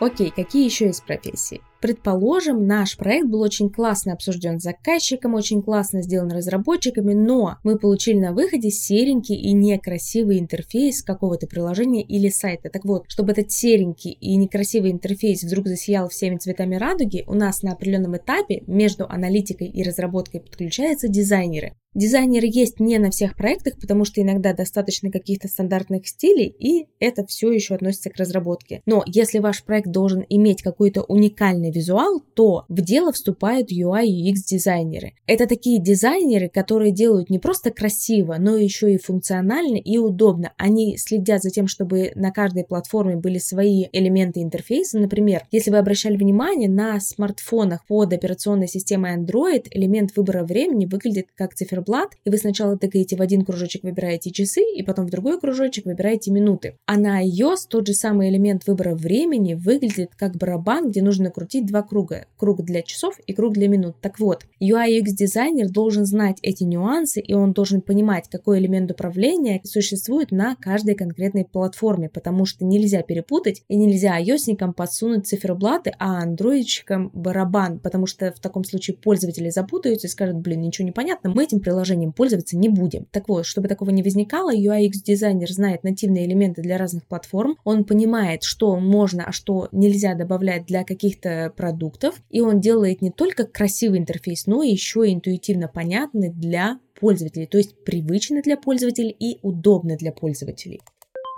Окей, 0.00 0.32
какие 0.34 0.64
еще 0.64 0.86
есть 0.86 1.04
профессии? 1.04 1.60
Предположим, 1.82 2.66
наш 2.66 2.96
проект 2.96 3.26
был 3.26 3.42
очень 3.42 3.68
классно 3.68 4.14
обсужден 4.14 4.58
с 4.58 4.62
заказчиком, 4.62 5.34
очень 5.34 5.62
классно 5.62 6.02
сделан 6.02 6.30
разработчиками, 6.30 7.12
но 7.12 7.58
мы 7.64 7.78
получили 7.78 8.18
на 8.18 8.32
выходе 8.32 8.70
серенький 8.70 9.36
и 9.36 9.52
некрасивый 9.52 10.38
интерфейс 10.38 11.02
какого-то 11.02 11.46
приложения 11.46 12.02
или 12.02 12.30
сайта. 12.30 12.70
Так 12.70 12.86
вот, 12.86 13.04
чтобы 13.08 13.32
этот 13.32 13.52
серенький 13.52 14.12
и 14.12 14.36
некрасивый 14.36 14.90
интерфейс 14.90 15.42
вдруг 15.42 15.66
засиял 15.68 16.08
всеми 16.08 16.38
цветами 16.38 16.76
радуги, 16.76 17.24
у 17.26 17.34
нас 17.34 17.62
на 17.62 17.72
определенном 17.72 18.16
этапе 18.16 18.62
между 18.66 19.06
аналитикой 19.06 19.68
и 19.68 19.82
разработкой 19.82 20.40
подключаются 20.40 21.08
дизайнеры. 21.08 21.74
Дизайнеры 21.92 22.46
есть 22.48 22.78
не 22.78 22.98
на 22.98 23.10
всех 23.10 23.34
проектах, 23.34 23.74
потому 23.80 24.04
что 24.04 24.20
иногда 24.20 24.52
достаточно 24.52 25.10
каких-то 25.10 25.48
стандартных 25.48 26.06
стилей, 26.06 26.46
и 26.46 26.86
это 27.00 27.26
все 27.26 27.50
еще 27.50 27.74
относится 27.74 28.10
к 28.10 28.16
разработке. 28.16 28.80
Но 28.86 29.02
если 29.06 29.40
ваш 29.40 29.64
проект 29.64 29.88
должен 29.88 30.24
иметь 30.28 30.62
какой-то 30.62 31.02
уникальный 31.02 31.72
визуал, 31.72 32.22
то 32.34 32.64
в 32.68 32.80
дело 32.80 33.12
вступают 33.12 33.72
UI 33.72 34.06
и 34.06 34.30
UX 34.30 34.36
дизайнеры. 34.46 35.14
Это 35.26 35.48
такие 35.48 35.82
дизайнеры, 35.82 36.48
которые 36.48 36.92
делают 36.92 37.28
не 37.28 37.40
просто 37.40 37.72
красиво, 37.72 38.36
но 38.38 38.56
еще 38.56 38.94
и 38.94 38.98
функционально 38.98 39.76
и 39.76 39.98
удобно. 39.98 40.52
Они 40.58 40.96
следят 40.96 41.42
за 41.42 41.50
тем, 41.50 41.66
чтобы 41.66 42.12
на 42.14 42.30
каждой 42.30 42.62
платформе 42.62 43.16
были 43.16 43.38
свои 43.38 43.86
элементы 43.90 44.42
интерфейса. 44.42 44.96
Например, 44.96 45.42
если 45.50 45.72
вы 45.72 45.78
обращали 45.78 46.16
внимание, 46.16 46.68
на 46.68 47.00
смартфонах 47.00 47.84
под 47.88 48.12
операционной 48.12 48.68
системой 48.68 49.16
Android 49.16 49.66
элемент 49.72 50.12
выбора 50.14 50.44
времени 50.44 50.86
выглядит 50.86 51.26
как 51.34 51.54
циферблат, 51.54 51.79
и 52.24 52.30
вы 52.30 52.36
сначала 52.38 52.76
тыкаете 52.76 53.16
в 53.16 53.22
один 53.22 53.44
кружочек, 53.44 53.82
выбираете 53.82 54.30
часы, 54.30 54.62
и 54.76 54.82
потом 54.82 55.06
в 55.06 55.10
другой 55.10 55.40
кружочек 55.40 55.86
выбираете 55.86 56.30
минуты. 56.30 56.76
А 56.86 56.96
на 56.96 57.24
iOS 57.24 57.66
тот 57.68 57.86
же 57.86 57.94
самый 57.94 58.30
элемент 58.30 58.66
выбора 58.66 58.94
времени 58.94 59.54
выглядит 59.54 60.12
как 60.16 60.36
барабан, 60.36 60.90
где 60.90 61.02
нужно 61.02 61.30
крутить 61.30 61.66
два 61.66 61.82
круга. 61.82 62.26
Круг 62.36 62.62
для 62.62 62.82
часов 62.82 63.18
и 63.26 63.32
круг 63.32 63.54
для 63.54 63.68
минут. 63.68 63.96
Так 64.00 64.18
вот, 64.18 64.44
UI 64.62 65.00
UX 65.00 65.06
дизайнер 65.06 65.68
должен 65.68 66.04
знать 66.04 66.38
эти 66.42 66.64
нюансы, 66.64 67.20
и 67.20 67.34
он 67.34 67.52
должен 67.52 67.80
понимать, 67.80 68.28
какой 68.28 68.58
элемент 68.58 68.90
управления 68.90 69.60
существует 69.64 70.30
на 70.30 70.56
каждой 70.56 70.94
конкретной 70.94 71.44
платформе, 71.44 72.08
потому 72.08 72.44
что 72.44 72.64
нельзя 72.64 73.02
перепутать 73.02 73.62
и 73.68 73.76
нельзя 73.76 74.20
ios 74.20 74.72
подсунуть 74.74 75.26
циферблаты, 75.26 75.92
а 75.98 76.22
андроидчикам 76.22 77.10
барабан, 77.14 77.78
потому 77.78 78.06
что 78.06 78.32
в 78.32 78.40
таком 78.40 78.64
случае 78.64 78.96
пользователи 78.96 79.50
запутаются 79.50 80.06
и 80.06 80.10
скажут, 80.10 80.36
блин, 80.36 80.60
ничего 80.60 80.86
не 80.86 80.92
понятно, 80.92 81.30
мы 81.30 81.44
этим 81.44 81.60
приложением 81.70 82.12
пользоваться 82.12 82.56
не 82.56 82.68
будем. 82.68 83.06
Так 83.12 83.28
вот, 83.28 83.46
чтобы 83.46 83.68
такого 83.68 83.90
не 83.90 84.02
возникало, 84.02 84.52
UI 84.52 84.88
UX 84.88 85.02
дизайнер 85.04 85.48
знает 85.52 85.84
нативные 85.84 86.26
элементы 86.26 86.62
для 86.62 86.78
разных 86.78 87.06
платформ, 87.06 87.56
он 87.62 87.84
понимает, 87.84 88.42
что 88.42 88.76
можно, 88.80 89.26
а 89.26 89.32
что 89.32 89.68
нельзя 89.70 90.14
добавлять 90.14 90.66
для 90.66 90.82
каких-то 90.82 91.52
продуктов, 91.56 92.20
и 92.28 92.40
он 92.40 92.58
делает 92.58 93.02
не 93.02 93.12
только 93.12 93.46
красивый 93.46 94.00
интерфейс, 94.00 94.46
но 94.46 94.64
еще 94.64 95.08
и 95.08 95.14
интуитивно 95.14 95.68
понятный 95.68 96.30
для 96.30 96.80
пользователей, 96.98 97.46
то 97.46 97.58
есть 97.58 97.76
привычный 97.84 98.42
для 98.42 98.56
пользователей 98.56 99.14
и 99.16 99.38
удобный 99.42 99.96
для 99.96 100.10
пользователей. 100.10 100.80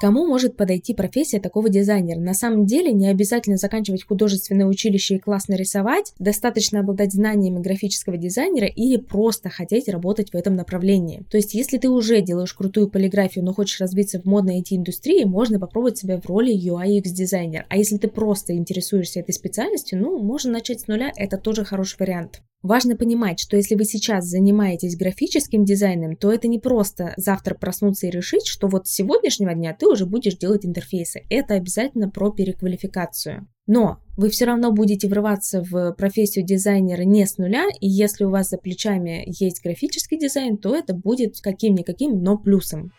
Кому 0.03 0.27
может 0.27 0.57
подойти 0.57 0.95
профессия 0.95 1.38
такого 1.38 1.69
дизайнера? 1.69 2.19
На 2.19 2.35
самом 2.35 2.67
деле 2.67 2.91
не 2.91 3.07
обязательно 3.07 3.57
заканчивать 3.57 4.05
художественное 4.05 4.67
училище 4.67 5.15
и 5.15 5.19
классно 5.21 5.55
рисовать, 5.55 6.12
достаточно 6.19 6.81
обладать 6.81 7.12
знаниями 7.12 7.62
графического 7.62 8.17
дизайнера 8.17 8.67
или 8.67 8.97
просто 8.97 9.49
хотеть 9.49 9.88
работать 9.88 10.33
в 10.33 10.35
этом 10.35 10.57
направлении. 10.57 11.23
То 11.31 11.37
есть, 11.37 11.55
если 11.55 11.79
ты 11.79 11.88
уже 11.88 12.21
делаешь 12.21 12.53
крутую 12.53 12.91
полиграфию, 12.91 13.45
но 13.45 13.55
хочешь 13.55 13.79
развиться 13.79 14.21
в 14.21 14.25
модной 14.25 14.61
IT-индустрии, 14.61 15.23
можно 15.23 15.61
попробовать 15.61 15.99
себя 15.99 16.21
в 16.21 16.27
роли 16.27 16.53
UI 16.53 16.99
UX 16.99 17.03
дизайнера. 17.11 17.65
А 17.69 17.77
если 17.77 17.97
ты 17.97 18.09
просто 18.09 18.57
интересуешься 18.57 19.21
этой 19.21 19.35
специальностью, 19.35 20.01
ну, 20.01 20.19
можно 20.19 20.51
начать 20.51 20.81
с 20.81 20.88
нуля, 20.88 21.12
это 21.15 21.38
тоже 21.38 21.65
хороший 21.65 21.99
вариант. 22.01 22.43
Важно 22.62 22.96
понимать, 22.96 23.40
что 23.40 23.57
если 23.57 23.75
вы 23.75 23.85
сейчас 23.85 24.27
занимаетесь 24.27 24.96
графическим 24.96 25.64
дизайном, 25.64 26.14
то 26.14 26.33
это 26.33 26.46
не 26.46 26.61
просто 26.61 27.12
завтра 27.16 27.57
проснуться 27.57 28.07
и 28.07 28.11
решить, 28.11 28.46
что 28.46 28.68
вот 28.68 28.87
с 28.87 28.92
сегодняшнего 28.92 29.53
дня 29.53 29.77
ты 29.77 29.88
уже 29.88 30.07
будешь 30.07 30.37
делать 30.37 30.64
интерфейсы. 30.64 31.22
Это 31.29 31.55
обязательно 31.55 32.09
про 32.09 32.31
переквалификацию. 32.31 33.48
Но 33.66 33.98
вы 34.16 34.31
все 34.31 34.44
равно 34.44 34.70
будете 34.70 35.09
врываться 35.09 35.62
в 35.62 35.92
профессию 35.92 36.44
дизайнера 36.44 37.03
не 37.03 37.27
с 37.27 37.37
нуля, 37.37 37.66
и 37.81 37.88
если 37.88 38.25
у 38.25 38.31
вас 38.31 38.51
за 38.51 38.59
плечами 38.59 39.25
есть 39.27 39.62
графический 39.62 40.18
дизайн, 40.18 40.57
то 40.57 40.75
это 40.75 40.94
будет 40.94 41.40
каким-никаким, 41.40 42.22
но 42.22 42.38
плюсом. 42.38 42.92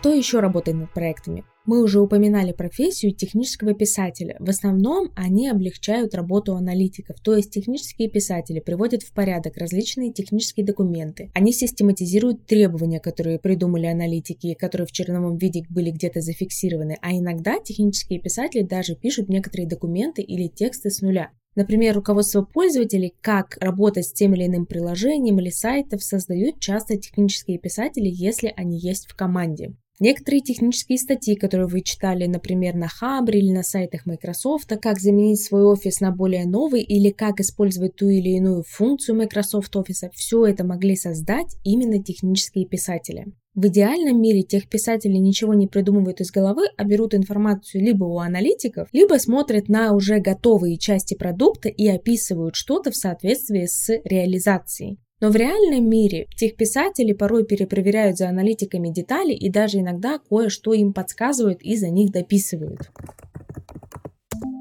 Кто 0.00 0.14
еще 0.14 0.40
работает 0.40 0.78
над 0.78 0.94
проектами? 0.94 1.44
Мы 1.66 1.82
уже 1.82 2.00
упоминали 2.00 2.52
профессию 2.52 3.12
технического 3.12 3.74
писателя. 3.74 4.34
В 4.38 4.48
основном 4.48 5.12
они 5.14 5.46
облегчают 5.46 6.14
работу 6.14 6.54
аналитиков, 6.56 7.20
то 7.20 7.36
есть 7.36 7.50
технические 7.50 8.08
писатели 8.08 8.60
приводят 8.60 9.02
в 9.02 9.12
порядок 9.12 9.58
различные 9.58 10.10
технические 10.10 10.64
документы. 10.64 11.30
Они 11.34 11.52
систематизируют 11.52 12.46
требования, 12.46 12.98
которые 12.98 13.38
придумали 13.38 13.84
аналитики, 13.84 14.54
которые 14.54 14.86
в 14.86 14.92
черновом 14.92 15.36
виде 15.36 15.64
были 15.68 15.90
где-то 15.90 16.22
зафиксированы, 16.22 16.96
а 17.02 17.12
иногда 17.12 17.58
технические 17.62 18.20
писатели 18.20 18.62
даже 18.62 18.96
пишут 18.96 19.28
некоторые 19.28 19.68
документы 19.68 20.22
или 20.22 20.48
тексты 20.48 20.88
с 20.88 21.02
нуля. 21.02 21.30
Например, 21.56 21.94
руководство 21.94 22.40
пользователей, 22.40 23.12
как 23.20 23.58
работать 23.60 24.06
с 24.06 24.12
тем 24.14 24.34
или 24.34 24.46
иным 24.46 24.64
приложением 24.64 25.40
или 25.40 25.50
сайтом, 25.50 25.98
создают 25.98 26.58
часто 26.58 26.96
технические 26.96 27.58
писатели, 27.58 28.08
если 28.08 28.54
они 28.56 28.78
есть 28.78 29.06
в 29.06 29.14
команде. 29.14 29.74
Некоторые 30.00 30.40
технические 30.40 30.96
статьи, 30.96 31.36
которые 31.36 31.68
вы 31.68 31.82
читали, 31.82 32.24
например, 32.24 32.74
на 32.74 32.88
Хабре 32.88 33.38
или 33.38 33.52
на 33.52 33.62
сайтах 33.62 34.06
Microsoft, 34.06 34.70
как 34.80 34.98
заменить 34.98 35.42
свой 35.42 35.62
офис 35.62 36.00
на 36.00 36.10
более 36.10 36.46
новый 36.46 36.80
или 36.80 37.10
как 37.10 37.38
использовать 37.38 37.96
ту 37.96 38.08
или 38.08 38.30
иную 38.30 38.64
функцию 38.66 39.18
Microsoft 39.18 39.76
Office, 39.76 40.10
все 40.14 40.46
это 40.46 40.64
могли 40.64 40.96
создать 40.96 41.54
именно 41.64 42.02
технические 42.02 42.66
писатели. 42.66 43.26
В 43.54 43.66
идеальном 43.66 44.22
мире 44.22 44.42
тех 44.42 44.70
писатели 44.70 45.18
ничего 45.18 45.52
не 45.52 45.66
придумывают 45.66 46.22
из 46.22 46.30
головы, 46.30 46.62
а 46.78 46.84
берут 46.84 47.14
информацию 47.14 47.84
либо 47.84 48.04
у 48.04 48.20
аналитиков, 48.20 48.88
либо 48.92 49.18
смотрят 49.18 49.68
на 49.68 49.92
уже 49.92 50.18
готовые 50.18 50.78
части 50.78 51.14
продукта 51.14 51.68
и 51.68 51.86
описывают 51.88 52.54
что-то 52.54 52.90
в 52.90 52.96
соответствии 52.96 53.66
с 53.66 53.90
реализацией. 54.04 54.98
Но 55.20 55.30
в 55.30 55.36
реальном 55.36 55.88
мире 55.88 56.26
тех 56.36 56.56
писатели 56.56 57.12
порой 57.12 57.44
перепроверяют 57.44 58.16
за 58.16 58.28
аналитиками 58.28 58.88
детали 58.88 59.32
и 59.32 59.50
даже 59.50 59.78
иногда 59.78 60.18
кое-что 60.18 60.72
им 60.72 60.92
подсказывают 60.94 61.62
и 61.62 61.76
за 61.76 61.90
них 61.90 62.10
дописывают. 62.10 62.90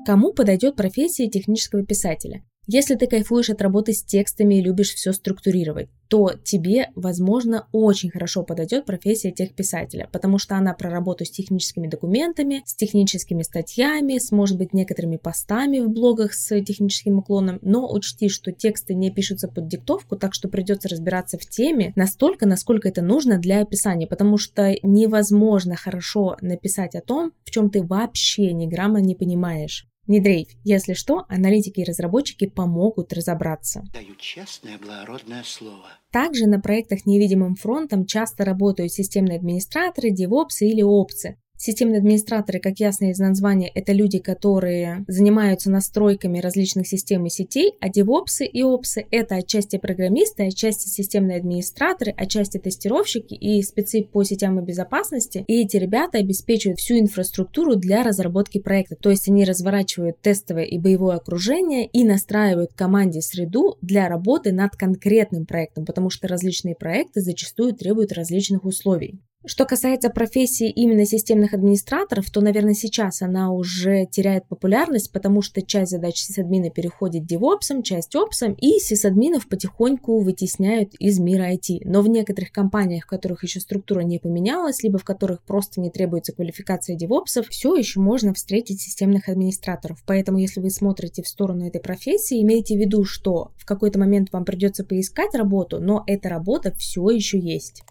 Кому 0.05 0.33
подойдет 0.33 0.75
профессия 0.75 1.29
технического 1.29 1.85
писателя? 1.85 2.43
Если 2.71 2.93
ты 2.93 3.07
кайфуешь 3.07 3.49
от 3.49 3.63
работы 3.63 3.93
с 3.93 4.03
текстами 4.03 4.59
и 4.59 4.61
любишь 4.61 4.93
все 4.93 5.11
структурировать, 5.11 5.89
то 6.07 6.33
тебе, 6.43 6.89
возможно, 6.93 7.65
очень 7.71 8.11
хорошо 8.11 8.43
подойдет 8.43 8.85
профессия 8.85 9.31
техписателя, 9.31 10.07
потому 10.11 10.37
что 10.37 10.55
она 10.55 10.75
про 10.75 10.91
работу 10.91 11.25
с 11.25 11.31
техническими 11.31 11.87
документами, 11.87 12.61
с 12.67 12.75
техническими 12.75 13.41
статьями, 13.41 14.19
с, 14.19 14.31
может 14.31 14.59
быть, 14.59 14.71
некоторыми 14.71 15.17
постами 15.17 15.79
в 15.79 15.89
блогах 15.89 16.35
с 16.35 16.61
техническим 16.61 17.17
уклоном, 17.17 17.57
но 17.63 17.91
учти, 17.91 18.29
что 18.29 18.51
тексты 18.51 18.93
не 18.93 19.09
пишутся 19.09 19.47
под 19.47 19.67
диктовку, 19.67 20.15
так 20.15 20.35
что 20.35 20.47
придется 20.47 20.89
разбираться 20.89 21.39
в 21.39 21.47
теме 21.47 21.91
настолько, 21.95 22.45
насколько 22.45 22.87
это 22.87 23.01
нужно 23.01 23.39
для 23.39 23.61
описания, 23.61 24.05
потому 24.05 24.37
что 24.37 24.75
невозможно 24.83 25.75
хорошо 25.75 26.37
написать 26.41 26.93
о 26.93 27.01
том, 27.01 27.31
в 27.45 27.49
чем 27.49 27.71
ты 27.71 27.81
вообще 27.81 28.53
ни 28.53 28.67
грамма 28.67 29.01
не 29.01 29.15
понимаешь. 29.15 29.89
Не 30.09 30.19
дрейф. 30.19 30.47
Если 30.63 30.93
что, 30.93 31.25
аналитики 31.29 31.81
и 31.81 31.83
разработчики 31.83 32.47
помогут 32.47 33.13
разобраться. 33.13 33.83
Даю 33.93 34.15
честное, 34.15 34.79
благородное 34.79 35.43
слово. 35.43 35.85
Также 36.11 36.47
на 36.47 36.59
проектах 36.59 37.05
невидимым 37.05 37.55
фронтом 37.55 38.07
часто 38.07 38.43
работают 38.43 38.91
системные 38.91 39.37
администраторы, 39.37 40.09
девопсы 40.09 40.67
или 40.67 40.81
опсы. 40.81 41.37
Системные 41.61 41.97
администраторы, 41.97 42.61
как 42.61 42.79
ясно 42.79 43.11
из 43.11 43.19
названия, 43.19 43.69
это 43.75 43.91
люди, 43.91 44.19
которые 44.19 45.03
занимаются 45.09 45.69
настройками 45.69 46.39
различных 46.39 46.87
систем 46.87 47.25
и 47.25 47.29
сетей, 47.29 47.73
а 47.81 47.89
девопсы 47.89 48.45
и 48.45 48.63
опсы– 48.63 49.05
это 49.11 49.35
отчасти 49.35 49.77
программисты, 49.77 50.47
отчасти 50.47 50.87
системные 50.87 51.37
администраторы, 51.37 52.13
отчасти 52.15 52.59
тестировщики 52.59 53.33
и 53.33 53.61
спецы 53.61 54.03
по 54.09 54.23
сетям 54.23 54.57
и 54.57 54.63
безопасности. 54.63 55.43
И 55.47 55.61
эти 55.61 55.75
ребята 55.75 56.19
обеспечивают 56.19 56.79
всю 56.79 56.97
инфраструктуру 56.97 57.75
для 57.75 58.03
разработки 58.03 58.61
проекта. 58.61 58.95
То 58.95 59.09
есть 59.09 59.27
они 59.27 59.43
разворачивают 59.43 60.21
тестовое 60.21 60.63
и 60.63 60.79
боевое 60.79 61.17
окружение 61.17 61.87
и 61.87 62.05
настраивают 62.05 62.71
команде 62.71 63.19
среду 63.19 63.75
для 63.81 64.07
работы 64.07 64.53
над 64.53 64.77
конкретным 64.77 65.45
проектом, 65.45 65.83
потому 65.83 66.09
что 66.09 66.29
различные 66.29 66.75
проекты 66.75 67.19
зачастую 67.19 67.73
требуют 67.73 68.13
различных 68.13 68.63
условий. 68.63 69.19
Что 69.45 69.63
касается 69.63 70.09
профессии 70.09 70.69
именно 70.69 71.05
системных 71.05 71.53
администраторов, 71.53 72.29
то, 72.29 72.41
наверное, 72.41 72.73
сейчас 72.73 73.21
она 73.21 73.53
уже 73.53 74.05
теряет 74.05 74.45
популярность, 74.49 75.13
потому 75.13 75.41
что 75.41 75.61
часть 75.61 75.91
задач 75.91 76.17
сисадмина 76.17 76.69
переходит 76.71 77.25
девопсом, 77.25 77.81
часть 77.81 78.17
опсом, 78.17 78.51
и 78.55 78.79
сисадминов 78.79 79.47
потихоньку 79.47 80.19
вытесняют 80.19 80.93
из 80.95 81.19
мира 81.19 81.53
IT. 81.53 81.83
Но 81.85 82.01
в 82.01 82.09
некоторых 82.09 82.51
компаниях, 82.51 83.05
в 83.05 83.07
которых 83.07 83.43
еще 83.43 83.61
структура 83.61 84.01
не 84.01 84.19
поменялась, 84.19 84.83
либо 84.83 84.97
в 84.97 85.05
которых 85.05 85.41
просто 85.43 85.79
не 85.79 85.89
требуется 85.89 86.33
квалификация 86.33 86.97
девопсов, 86.97 87.47
все 87.47 87.75
еще 87.75 88.01
можно 88.01 88.33
встретить 88.33 88.81
системных 88.81 89.29
администраторов. 89.29 90.03
Поэтому, 90.05 90.37
если 90.37 90.59
вы 90.59 90.69
смотрите 90.69 91.23
в 91.23 91.29
сторону 91.29 91.65
этой 91.65 91.79
профессии, 91.79 92.41
имейте 92.41 92.75
в 92.75 92.79
виду, 92.79 93.05
что 93.05 93.53
в 93.55 93.65
какой-то 93.65 93.99
момент 93.99 94.33
вам 94.33 94.43
придется 94.43 94.83
поискать 94.83 95.33
работу, 95.33 95.79
но 95.79 96.03
эта 96.07 96.27
работа 96.27 96.73
все 96.77 97.09
еще 97.09 97.39
есть. 97.39 97.83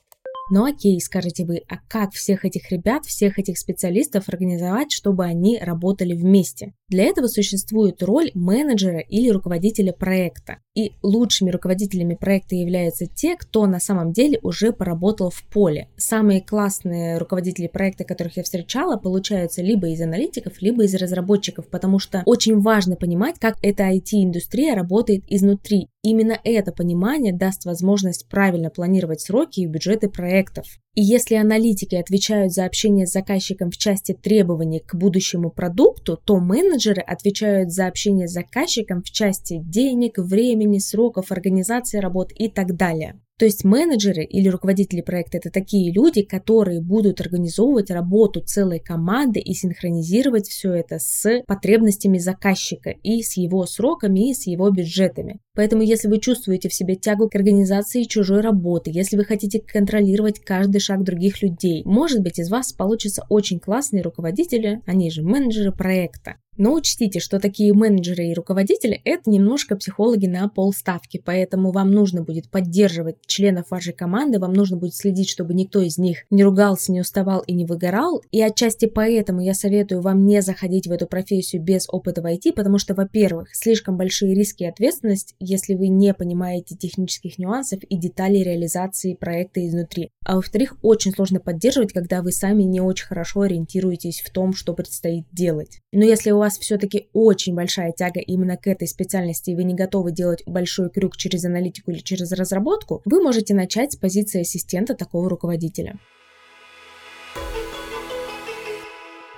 Ну 0.51 0.65
окей, 0.65 0.99
скажете 1.01 1.45
вы, 1.45 1.63
а 1.69 1.77
как 1.89 2.13
всех 2.13 2.47
этих 2.47 2.71
ребят, 2.71 3.05
всех 3.05 3.39
этих 3.39 3.59
специалистов 3.59 4.29
организовать, 4.29 4.93
чтобы 4.93 5.25
они 5.25 5.59
работали 5.59 6.15
вместе? 6.15 6.73
Для 6.89 7.05
этого 7.05 7.27
существует 7.27 8.03
роль 8.03 8.31
менеджера 8.35 9.01
или 9.01 9.29
руководителя 9.29 9.93
проекта. 9.93 10.59
И 10.75 10.93
лучшими 11.03 11.51
руководителями 11.51 12.15
проекта 12.15 12.55
являются 12.55 13.07
те, 13.07 13.37
кто 13.37 13.67
на 13.67 13.79
самом 13.79 14.13
деле 14.13 14.39
уже 14.43 14.73
поработал 14.73 15.31
в 15.31 15.43
поле. 15.45 15.89
Самые 15.99 16.41
классные 16.41 17.19
руководители 17.19 17.67
проекта, 17.67 18.05
которых 18.05 18.39
я 18.39 18.43
встречала, 18.43 18.97
получаются 18.97 19.61
либо 19.61 19.89
из 19.89 20.01
аналитиков, 20.01 20.63
либо 20.63 20.85
из 20.85 20.95
разработчиков, 20.95 21.69
потому 21.69 21.99
что 21.99 22.23
очень 22.25 22.61
важно 22.61 22.97
понимать, 22.97 23.39
как 23.39 23.57
эта 23.61 23.83
IT-индустрия 23.83 24.75
работает 24.75 25.25
изнутри. 25.29 25.89
Именно 26.03 26.39
это 26.43 26.73
понимание 26.73 27.35
даст 27.35 27.67
возможность 27.67 28.29
правильно 28.29 28.71
планировать 28.71 29.21
сроки 29.21 29.61
и 29.61 29.67
бюджеты 29.67 30.09
проектов. 30.09 30.67
И 30.99 31.01
если 31.01 31.37
аналитики 31.37 31.95
отвечают 31.95 32.53
за 32.53 32.65
общение 32.65 33.07
с 33.07 33.13
заказчиком 33.13 33.71
в 33.71 33.77
части 33.77 34.15
требований 34.15 34.81
к 34.81 34.97
будущему 34.97 35.49
продукту, 35.49 36.17
то 36.17 36.41
менеджеры 36.41 37.01
отвечают 37.03 37.71
за 37.71 37.87
общение 37.87 38.27
с 38.27 38.33
заказчиком 38.33 39.03
в 39.03 39.11
части 39.13 39.61
денег, 39.63 40.19
времени, 40.19 40.79
сроков, 40.79 41.31
организации 41.31 41.99
работ 42.01 42.33
и 42.35 42.49
так 42.49 42.75
далее. 42.75 43.15
То 43.39 43.45
есть 43.45 43.65
менеджеры 43.65 44.25
или 44.25 44.49
руководители 44.49 45.01
проекта 45.01 45.39
это 45.39 45.51
такие 45.51 45.93
люди, 45.93 46.23
которые 46.23 46.81
будут 46.81 47.21
организовывать 47.21 47.89
работу 47.89 48.41
целой 48.41 48.81
команды 48.81 49.39
и 49.39 49.55
синхронизировать 49.55 50.49
все 50.49 50.73
это 50.73 50.99
с 50.99 51.43
потребностями 51.47 52.19
заказчика 52.19 52.91
и 52.91 53.23
с 53.23 53.37
его 53.37 53.65
сроками 53.67 54.31
и 54.31 54.35
с 54.35 54.49
его 54.49 54.69
бюджетами. 54.71 55.39
Поэтому 55.55 55.83
если 55.83 56.09
вы 56.09 56.19
чувствуете 56.19 56.69
в 56.69 56.75
себе 56.75 56.97
тягу 56.97 57.29
к 57.29 57.37
организации 57.37 58.05
чужой 58.05 58.41
работы, 58.41 58.91
если 58.93 59.17
вы 59.17 59.25
хотите 59.25 59.61
контролировать 59.61 60.41
каждый 60.41 60.81
шаг 60.81 61.05
других 61.05 61.41
людей, 61.41 61.83
может 61.85 62.23
быть 62.23 62.41
из 62.41 62.51
вас 62.51 62.73
получится 62.73 63.25
очень 63.29 63.61
классные 63.61 64.03
руководители, 64.03 64.83
они 64.85 65.13
же 65.13 65.23
менеджеры 65.23 65.71
проекта. 65.71 66.37
Но 66.59 66.75
учтите, 66.75 67.21
что 67.21 67.39
такие 67.39 67.73
менеджеры 67.73 68.27
и 68.27 68.35
руководители– 68.35 69.01
это 69.05 69.31
немножко 69.31 69.77
психологи 69.77 70.27
на 70.27 70.49
полставки, 70.49 71.23
поэтому 71.25 71.71
вам 71.71 71.93
нужно 71.93 72.23
будет 72.23 72.51
поддерживать 72.51 73.17
членов 73.27 73.71
вашей 73.71 73.93
команды, 73.93 74.41
вам 74.41 74.53
нужно 74.53 74.77
будет 74.77 74.97
следить, 74.97 75.31
чтобы 75.31 75.55
никто 75.55 75.81
из 75.81 75.99
них 75.99 76.25
не 76.31 76.43
ругался, 76.43 76.91
не 76.91 77.01
уставал 77.01 77.41
и 77.41 77.53
не 77.53 77.65
выгорал. 77.65 78.23
И 78.33 78.43
отчасти 78.43 78.87
поэтому 78.87 79.41
я 79.41 79.55
советую 79.55 80.01
вам 80.01 80.27
не 80.27 80.43
заходить 80.43 80.89
в 80.89 80.93
эту 80.93 81.07
профессию 81.07 81.63
без 81.63 81.89
опыта 81.89 82.23
в 82.23 82.27
IT, 82.27 82.53
потому 82.55 82.79
что, 82.79 82.95
во-первых, 82.95 83.55
слишком 83.55 83.97
большие 83.97 84.35
риски 84.35 84.65
и 84.65 84.67
ответственность, 84.67 85.37
если 85.39 85.75
вы 85.75 85.87
не 85.87 86.13
понимаете 86.13 86.75
технических 86.75 87.39
нюансов 87.39 87.85
и 87.85 87.97
деталей 87.97 88.43
реализации 88.43 89.15
проекта 89.15 89.65
изнутри. 89.65 90.11
А 90.25 90.35
во-вторых, 90.35 90.77
очень 90.83 91.13
сложно 91.13 91.39
поддерживать, 91.39 91.93
когда 91.93 92.21
вы 92.21 92.33
сами 92.33 92.65
не 92.65 92.81
очень 92.81 93.07
хорошо 93.07 93.43
ориентируетесь 93.43 94.21
в 94.21 94.31
том, 94.33 94.53
что 94.53 94.75
предстоит 94.75 95.25
делать. 95.31 95.79
Но 95.93 96.05
если 96.05 96.33
у 96.33 96.39
вас 96.39 96.48
вас 96.49 96.59
все-таки 96.59 97.09
очень 97.13 97.55
большая 97.55 97.93
тяга 97.93 98.21
именно 98.21 98.57
к 98.57 98.67
этой 98.67 98.89
специальности, 98.89 99.51
и 99.51 99.55
вы 99.55 99.65
не 99.65 99.75
готовы 99.75 100.13
делать 100.13 100.43
большой 100.47 100.89
крюк 100.89 101.17
через 101.17 101.45
аналитику 101.45 101.91
или 101.91 101.99
через 101.99 102.33
разработку, 102.33 103.03
вы 103.05 103.23
можете 103.23 103.55
начать 103.55 103.93
с 103.93 103.97
позиции 103.97 104.41
ассистента 104.41 104.95
такого 104.95 105.29
руководителя. 105.29 105.99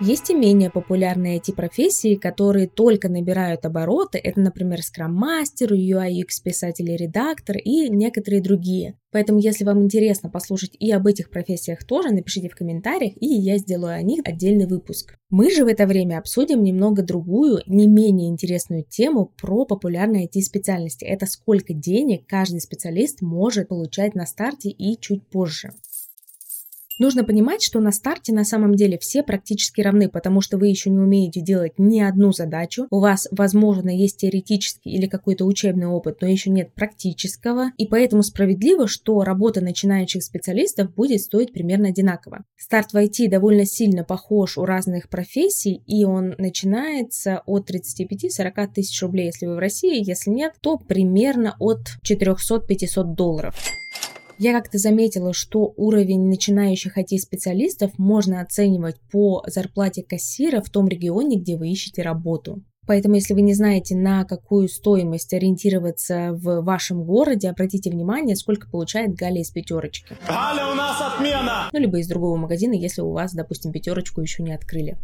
Есть 0.02 0.30
и 0.30 0.34
менее 0.34 0.70
популярные 0.70 1.38
IT-профессии, 1.38 2.14
которые 2.14 2.66
только 2.66 3.10
набирают 3.10 3.66
обороты. 3.66 4.16
Это, 4.16 4.40
например, 4.40 4.80
скрам-мастер, 4.82 5.74
UI, 5.74 6.22
UX-писатель 6.22 6.90
и 6.90 6.96
редактор 6.96 7.58
и 7.58 7.90
некоторые 7.90 8.40
другие. 8.40 8.94
Поэтому, 9.12 9.40
если 9.40 9.64
вам 9.64 9.82
интересно 9.82 10.30
послушать 10.30 10.74
и 10.78 10.90
об 10.90 11.06
этих 11.06 11.28
профессиях 11.28 11.84
тоже, 11.84 12.14
напишите 12.14 12.48
в 12.48 12.54
комментариях, 12.54 13.12
и 13.20 13.26
я 13.26 13.58
сделаю 13.58 13.94
о 13.94 14.00
них 14.00 14.20
отдельный 14.24 14.66
выпуск. 14.66 15.18
Мы 15.28 15.50
же 15.50 15.64
в 15.64 15.68
это 15.68 15.86
время 15.86 16.16
обсудим 16.18 16.62
немного 16.62 17.02
другую, 17.02 17.60
не 17.66 17.86
менее 17.86 18.30
интересную 18.30 18.84
тему 18.84 19.34
про 19.36 19.66
популярные 19.66 20.28
IT-специальности. 20.28 21.04
Это 21.04 21.26
сколько 21.26 21.74
денег 21.74 22.26
каждый 22.26 22.62
специалист 22.62 23.20
может 23.20 23.68
получать 23.68 24.14
на 24.14 24.24
старте 24.24 24.70
и 24.70 24.98
чуть 24.98 25.28
позже. 25.28 25.72
Нужно 27.00 27.24
понимать, 27.24 27.62
что 27.62 27.80
на 27.80 27.92
старте 27.92 28.30
на 28.34 28.44
самом 28.44 28.74
деле 28.74 28.98
все 28.98 29.22
практически 29.22 29.80
равны, 29.80 30.10
потому 30.10 30.42
что 30.42 30.58
вы 30.58 30.68
еще 30.68 30.90
не 30.90 30.98
умеете 30.98 31.40
делать 31.40 31.78
ни 31.78 31.98
одну 31.98 32.30
задачу. 32.30 32.88
У 32.90 33.00
вас, 33.00 33.26
возможно, 33.30 33.88
есть 33.88 34.18
теоретический 34.18 34.92
или 34.92 35.06
какой-то 35.06 35.46
учебный 35.46 35.86
опыт, 35.86 36.18
но 36.20 36.28
еще 36.28 36.50
нет 36.50 36.74
практического. 36.74 37.70
И 37.78 37.86
поэтому 37.86 38.22
справедливо, 38.22 38.86
что 38.86 39.24
работа 39.24 39.62
начинающих 39.62 40.22
специалистов 40.22 40.94
будет 40.94 41.22
стоить 41.22 41.54
примерно 41.54 41.88
одинаково. 41.88 42.44
Старт 42.58 42.92
в 42.92 42.96
IT 42.96 43.30
довольно 43.30 43.64
сильно 43.64 44.04
похож 44.04 44.58
у 44.58 44.66
разных 44.66 45.08
профессий, 45.08 45.82
и 45.86 46.04
он 46.04 46.34
начинается 46.36 47.42
от 47.46 47.70
35-40 47.70 48.74
тысяч 48.74 49.00
рублей, 49.00 49.28
если 49.28 49.46
вы 49.46 49.54
в 49.54 49.58
России. 49.58 50.06
Если 50.06 50.28
нет, 50.28 50.52
то 50.60 50.76
примерно 50.76 51.56
от 51.60 51.80
400-500 52.06 53.14
долларов. 53.14 53.56
Я 54.42 54.55
как-то 54.55 54.79
заметила, 54.79 55.35
что 55.35 55.74
уровень 55.76 56.26
начинающих 56.26 56.96
IT-специалистов 56.96 57.90
можно 57.98 58.40
оценивать 58.40 58.96
по 59.12 59.44
зарплате 59.46 60.03
кассира 60.03 60.62
в 60.62 60.70
том 60.70 60.88
регионе, 60.88 61.37
где 61.37 61.59
вы 61.59 61.68
ищете 61.68 62.00
работу. 62.00 62.62
Поэтому, 62.87 63.16
если 63.16 63.35
вы 63.35 63.42
не 63.42 63.53
знаете, 63.53 63.94
на 63.94 64.24
какую 64.24 64.68
стоимость 64.68 65.35
ориентироваться 65.35 66.31
в 66.33 66.62
вашем 66.62 67.05
городе, 67.05 67.50
обратите 67.50 67.90
внимание, 67.90 68.35
сколько 68.35 68.66
получает 68.70 69.14
Галя 69.14 69.42
из 69.42 69.50
пятерочки. 69.50 70.16
Галя, 70.26 70.68
у 70.72 70.74
нас 70.74 70.96
отмена! 71.03 71.68
Ну, 71.70 71.79
либо 71.79 71.98
из 71.98 72.09
другого 72.09 72.38
магазина, 72.38 72.72
если 72.72 73.03
у 73.03 73.11
вас, 73.11 73.35
допустим, 73.35 73.72
пятерочку 73.72 74.22
еще 74.22 74.42
не 74.42 74.55
открыли. 74.55 74.96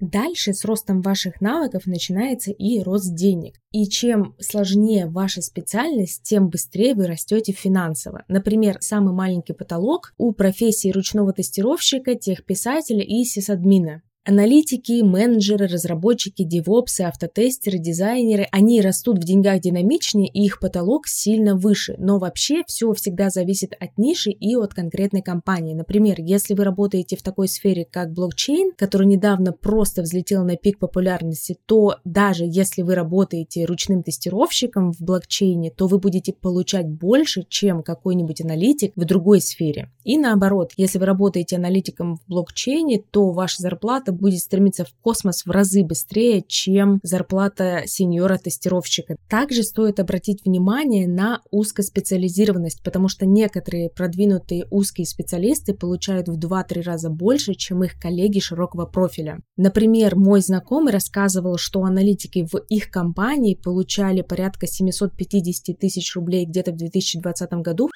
Дальше 0.00 0.52
с 0.52 0.64
ростом 0.64 1.00
ваших 1.02 1.40
навыков 1.40 1.86
начинается 1.86 2.50
и 2.50 2.80
рост 2.80 3.14
денег. 3.14 3.60
И 3.70 3.86
чем 3.86 4.34
сложнее 4.40 5.06
ваша 5.06 5.40
специальность, 5.40 6.22
тем 6.24 6.48
быстрее 6.48 6.94
вы 6.94 7.06
растете 7.06 7.52
финансово. 7.52 8.24
Например, 8.26 8.78
самый 8.80 9.14
маленький 9.14 9.52
потолок 9.52 10.12
у 10.18 10.32
профессии 10.32 10.90
ручного 10.90 11.32
тестировщика, 11.32 12.16
техписателя 12.16 13.02
и 13.02 13.24
сисадмина. 13.24 14.02
Аналитики, 14.26 15.02
менеджеры, 15.02 15.66
разработчики, 15.66 16.44
девопсы, 16.44 17.02
автотестеры, 17.02 17.76
дизайнеры, 17.78 18.48
они 18.52 18.80
растут 18.80 19.18
в 19.18 19.24
деньгах 19.24 19.60
динамичнее, 19.60 20.28
и 20.28 20.46
их 20.46 20.60
потолок 20.60 21.06
сильно 21.06 21.54
выше. 21.54 21.94
Но 21.98 22.18
вообще 22.18 22.62
все 22.66 22.90
всегда 22.94 23.28
зависит 23.28 23.74
от 23.78 23.98
ниши 23.98 24.30
и 24.30 24.56
от 24.56 24.72
конкретной 24.72 25.20
компании. 25.20 25.74
Например, 25.74 26.16
если 26.18 26.54
вы 26.54 26.64
работаете 26.64 27.18
в 27.18 27.22
такой 27.22 27.48
сфере, 27.48 27.84
как 27.84 28.14
блокчейн, 28.14 28.72
который 28.78 29.06
недавно 29.06 29.52
просто 29.52 30.00
взлетел 30.00 30.42
на 30.42 30.56
пик 30.56 30.78
популярности, 30.78 31.58
то 31.66 31.96
даже 32.06 32.44
если 32.46 32.80
вы 32.80 32.94
работаете 32.94 33.66
ручным 33.66 34.02
тестировщиком 34.02 34.94
в 34.94 35.02
блокчейне, 35.02 35.70
то 35.70 35.86
вы 35.86 35.98
будете 35.98 36.32
получать 36.32 36.88
больше, 36.88 37.44
чем 37.46 37.82
какой-нибудь 37.82 38.40
аналитик 38.40 38.94
в 38.96 39.04
другой 39.04 39.42
сфере. 39.42 39.90
И 40.02 40.16
наоборот, 40.16 40.72
если 40.78 40.98
вы 40.98 41.04
работаете 41.04 41.56
аналитиком 41.56 42.16
в 42.16 42.26
блокчейне, 42.26 43.02
то 43.10 43.30
ваша 43.30 43.60
зарплата 43.60 44.13
будет 44.14 44.40
стремиться 44.40 44.84
в 44.84 44.94
космос 45.00 45.44
в 45.44 45.50
разы 45.50 45.84
быстрее, 45.84 46.42
чем 46.46 47.00
зарплата 47.02 47.82
сеньора-тестировщика. 47.86 49.16
Также 49.28 49.62
стоит 49.62 50.00
обратить 50.00 50.44
внимание 50.44 51.06
на 51.06 51.40
узкоспециализированность, 51.50 52.82
потому 52.82 53.08
что 53.08 53.26
некоторые 53.26 53.90
продвинутые 53.90 54.66
узкие 54.70 55.06
специалисты 55.06 55.74
получают 55.74 56.28
в 56.28 56.38
2-3 56.38 56.82
раза 56.82 57.10
больше, 57.10 57.54
чем 57.54 57.84
их 57.84 57.98
коллеги 58.00 58.38
широкого 58.38 58.86
профиля. 58.86 59.40
Например, 59.56 60.16
мой 60.16 60.40
знакомый 60.40 60.92
рассказывал, 60.92 61.56
что 61.58 61.82
аналитики 61.82 62.46
в 62.50 62.56
их 62.68 62.90
компании 62.90 63.54
получали 63.54 64.22
порядка 64.22 64.66
750 64.66 65.78
тысяч 65.78 66.14
рублей 66.14 66.46
где-то 66.46 66.72
в 66.72 66.76
2020 66.76 67.52
году, 67.54 67.88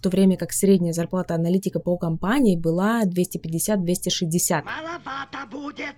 в 0.00 0.02
то 0.02 0.08
время 0.08 0.38
как 0.38 0.52
средняя 0.52 0.94
зарплата 0.94 1.34
аналитика 1.34 1.78
по 1.78 1.98
компании 1.98 2.56
была 2.56 3.02
250-260. 3.04 4.62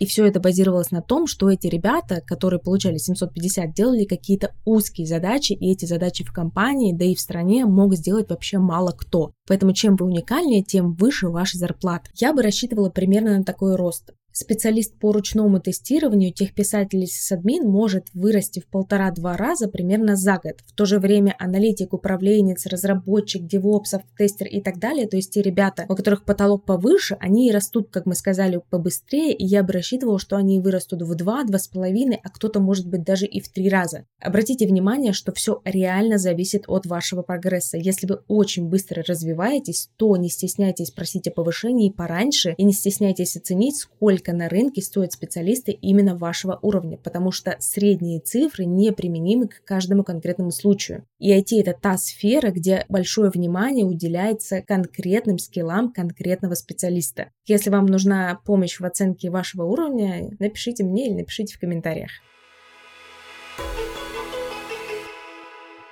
И 0.00 0.06
все 0.06 0.26
это 0.26 0.40
базировалось 0.40 0.90
на 0.90 1.02
том, 1.02 1.28
что 1.28 1.48
эти 1.48 1.68
ребята, 1.68 2.20
которые 2.20 2.58
получали 2.58 2.96
750, 2.96 3.72
делали 3.72 4.04
какие-то 4.04 4.56
узкие 4.64 5.06
задачи, 5.06 5.52
и 5.52 5.70
эти 5.70 5.84
задачи 5.84 6.24
в 6.24 6.32
компании, 6.32 6.92
да 6.92 7.04
и 7.04 7.14
в 7.14 7.20
стране 7.20 7.64
мог 7.64 7.94
сделать 7.94 8.28
вообще 8.28 8.58
мало 8.58 8.90
кто. 8.90 9.34
Поэтому 9.46 9.72
чем 9.72 9.94
вы 9.94 10.06
уникальнее, 10.06 10.64
тем 10.64 10.94
выше 10.94 11.28
ваша 11.28 11.58
зарплата. 11.58 12.10
Я 12.14 12.32
бы 12.32 12.42
рассчитывала 12.42 12.90
примерно 12.90 13.38
на 13.38 13.44
такой 13.44 13.76
рост. 13.76 14.10
Специалист 14.32 14.98
по 14.98 15.12
ручному 15.12 15.60
тестированию 15.60 16.32
техписатель 16.32 17.06
сисадмин 17.06 17.68
может 17.68 18.06
вырасти 18.14 18.60
в 18.60 18.66
полтора-два 18.66 19.36
раза 19.36 19.68
примерно 19.68 20.16
за 20.16 20.38
год. 20.42 20.60
В 20.66 20.72
то 20.72 20.86
же 20.86 20.98
время 20.98 21.36
аналитик, 21.38 21.92
управленец, 21.92 22.64
разработчик, 22.64 23.46
девопсов, 23.46 24.02
тестер 24.16 24.46
и 24.46 24.62
так 24.62 24.78
далее, 24.78 25.06
то 25.06 25.16
есть 25.16 25.34
те 25.34 25.42
ребята, 25.42 25.84
у 25.88 25.94
которых 25.94 26.24
потолок 26.24 26.64
повыше, 26.64 27.18
они 27.20 27.52
растут, 27.52 27.90
как 27.90 28.06
мы 28.06 28.14
сказали, 28.14 28.62
побыстрее, 28.70 29.34
и 29.34 29.44
я 29.44 29.62
бы 29.62 29.74
рассчитывала, 29.74 30.18
что 30.18 30.36
они 30.36 30.60
вырастут 30.60 31.02
в 31.02 31.14
два, 31.14 31.44
два 31.44 31.58
с 31.58 31.68
половиной, 31.68 32.18
а 32.22 32.30
кто-то 32.30 32.58
может 32.58 32.88
быть 32.88 33.04
даже 33.04 33.26
и 33.26 33.38
в 33.40 33.50
три 33.50 33.68
раза. 33.68 34.06
Обратите 34.18 34.66
внимание, 34.66 35.12
что 35.12 35.32
все 35.32 35.60
реально 35.66 36.16
зависит 36.16 36.64
от 36.68 36.86
вашего 36.86 37.20
прогресса. 37.20 37.76
Если 37.76 38.06
вы 38.06 38.20
очень 38.28 38.68
быстро 38.68 39.02
развиваетесь, 39.06 39.90
то 39.96 40.16
не 40.16 40.30
стесняйтесь 40.30 40.90
просить 40.90 41.28
о 41.28 41.32
повышении 41.32 41.90
пораньше 41.90 42.54
и 42.56 42.64
не 42.64 42.72
стесняйтесь 42.72 43.36
оценить, 43.36 43.76
сколько 43.76 44.21
сколько 44.22 44.32
на 44.32 44.48
рынке 44.48 44.80
стоят 44.82 45.12
специалисты 45.12 45.72
именно 45.72 46.16
вашего 46.16 46.58
уровня, 46.62 46.96
потому 46.96 47.32
что 47.32 47.56
средние 47.58 48.20
цифры 48.20 48.64
неприменимы 48.64 49.48
к 49.48 49.64
каждому 49.64 50.04
конкретному 50.04 50.52
случаю. 50.52 51.04
И 51.18 51.36
IT 51.36 51.60
это 51.60 51.76
та 51.80 51.96
сфера, 51.98 52.50
где 52.50 52.84
большое 52.88 53.30
внимание 53.30 53.84
уделяется 53.84 54.62
конкретным 54.62 55.38
скиллам 55.38 55.92
конкретного 55.92 56.54
специалиста. 56.54 57.30
Если 57.46 57.70
вам 57.70 57.86
нужна 57.86 58.38
помощь 58.44 58.78
в 58.78 58.84
оценке 58.84 59.30
вашего 59.30 59.64
уровня, 59.64 60.30
напишите 60.38 60.84
мне 60.84 61.08
или 61.08 61.14
напишите 61.14 61.56
в 61.56 61.58
комментариях. 61.58 62.10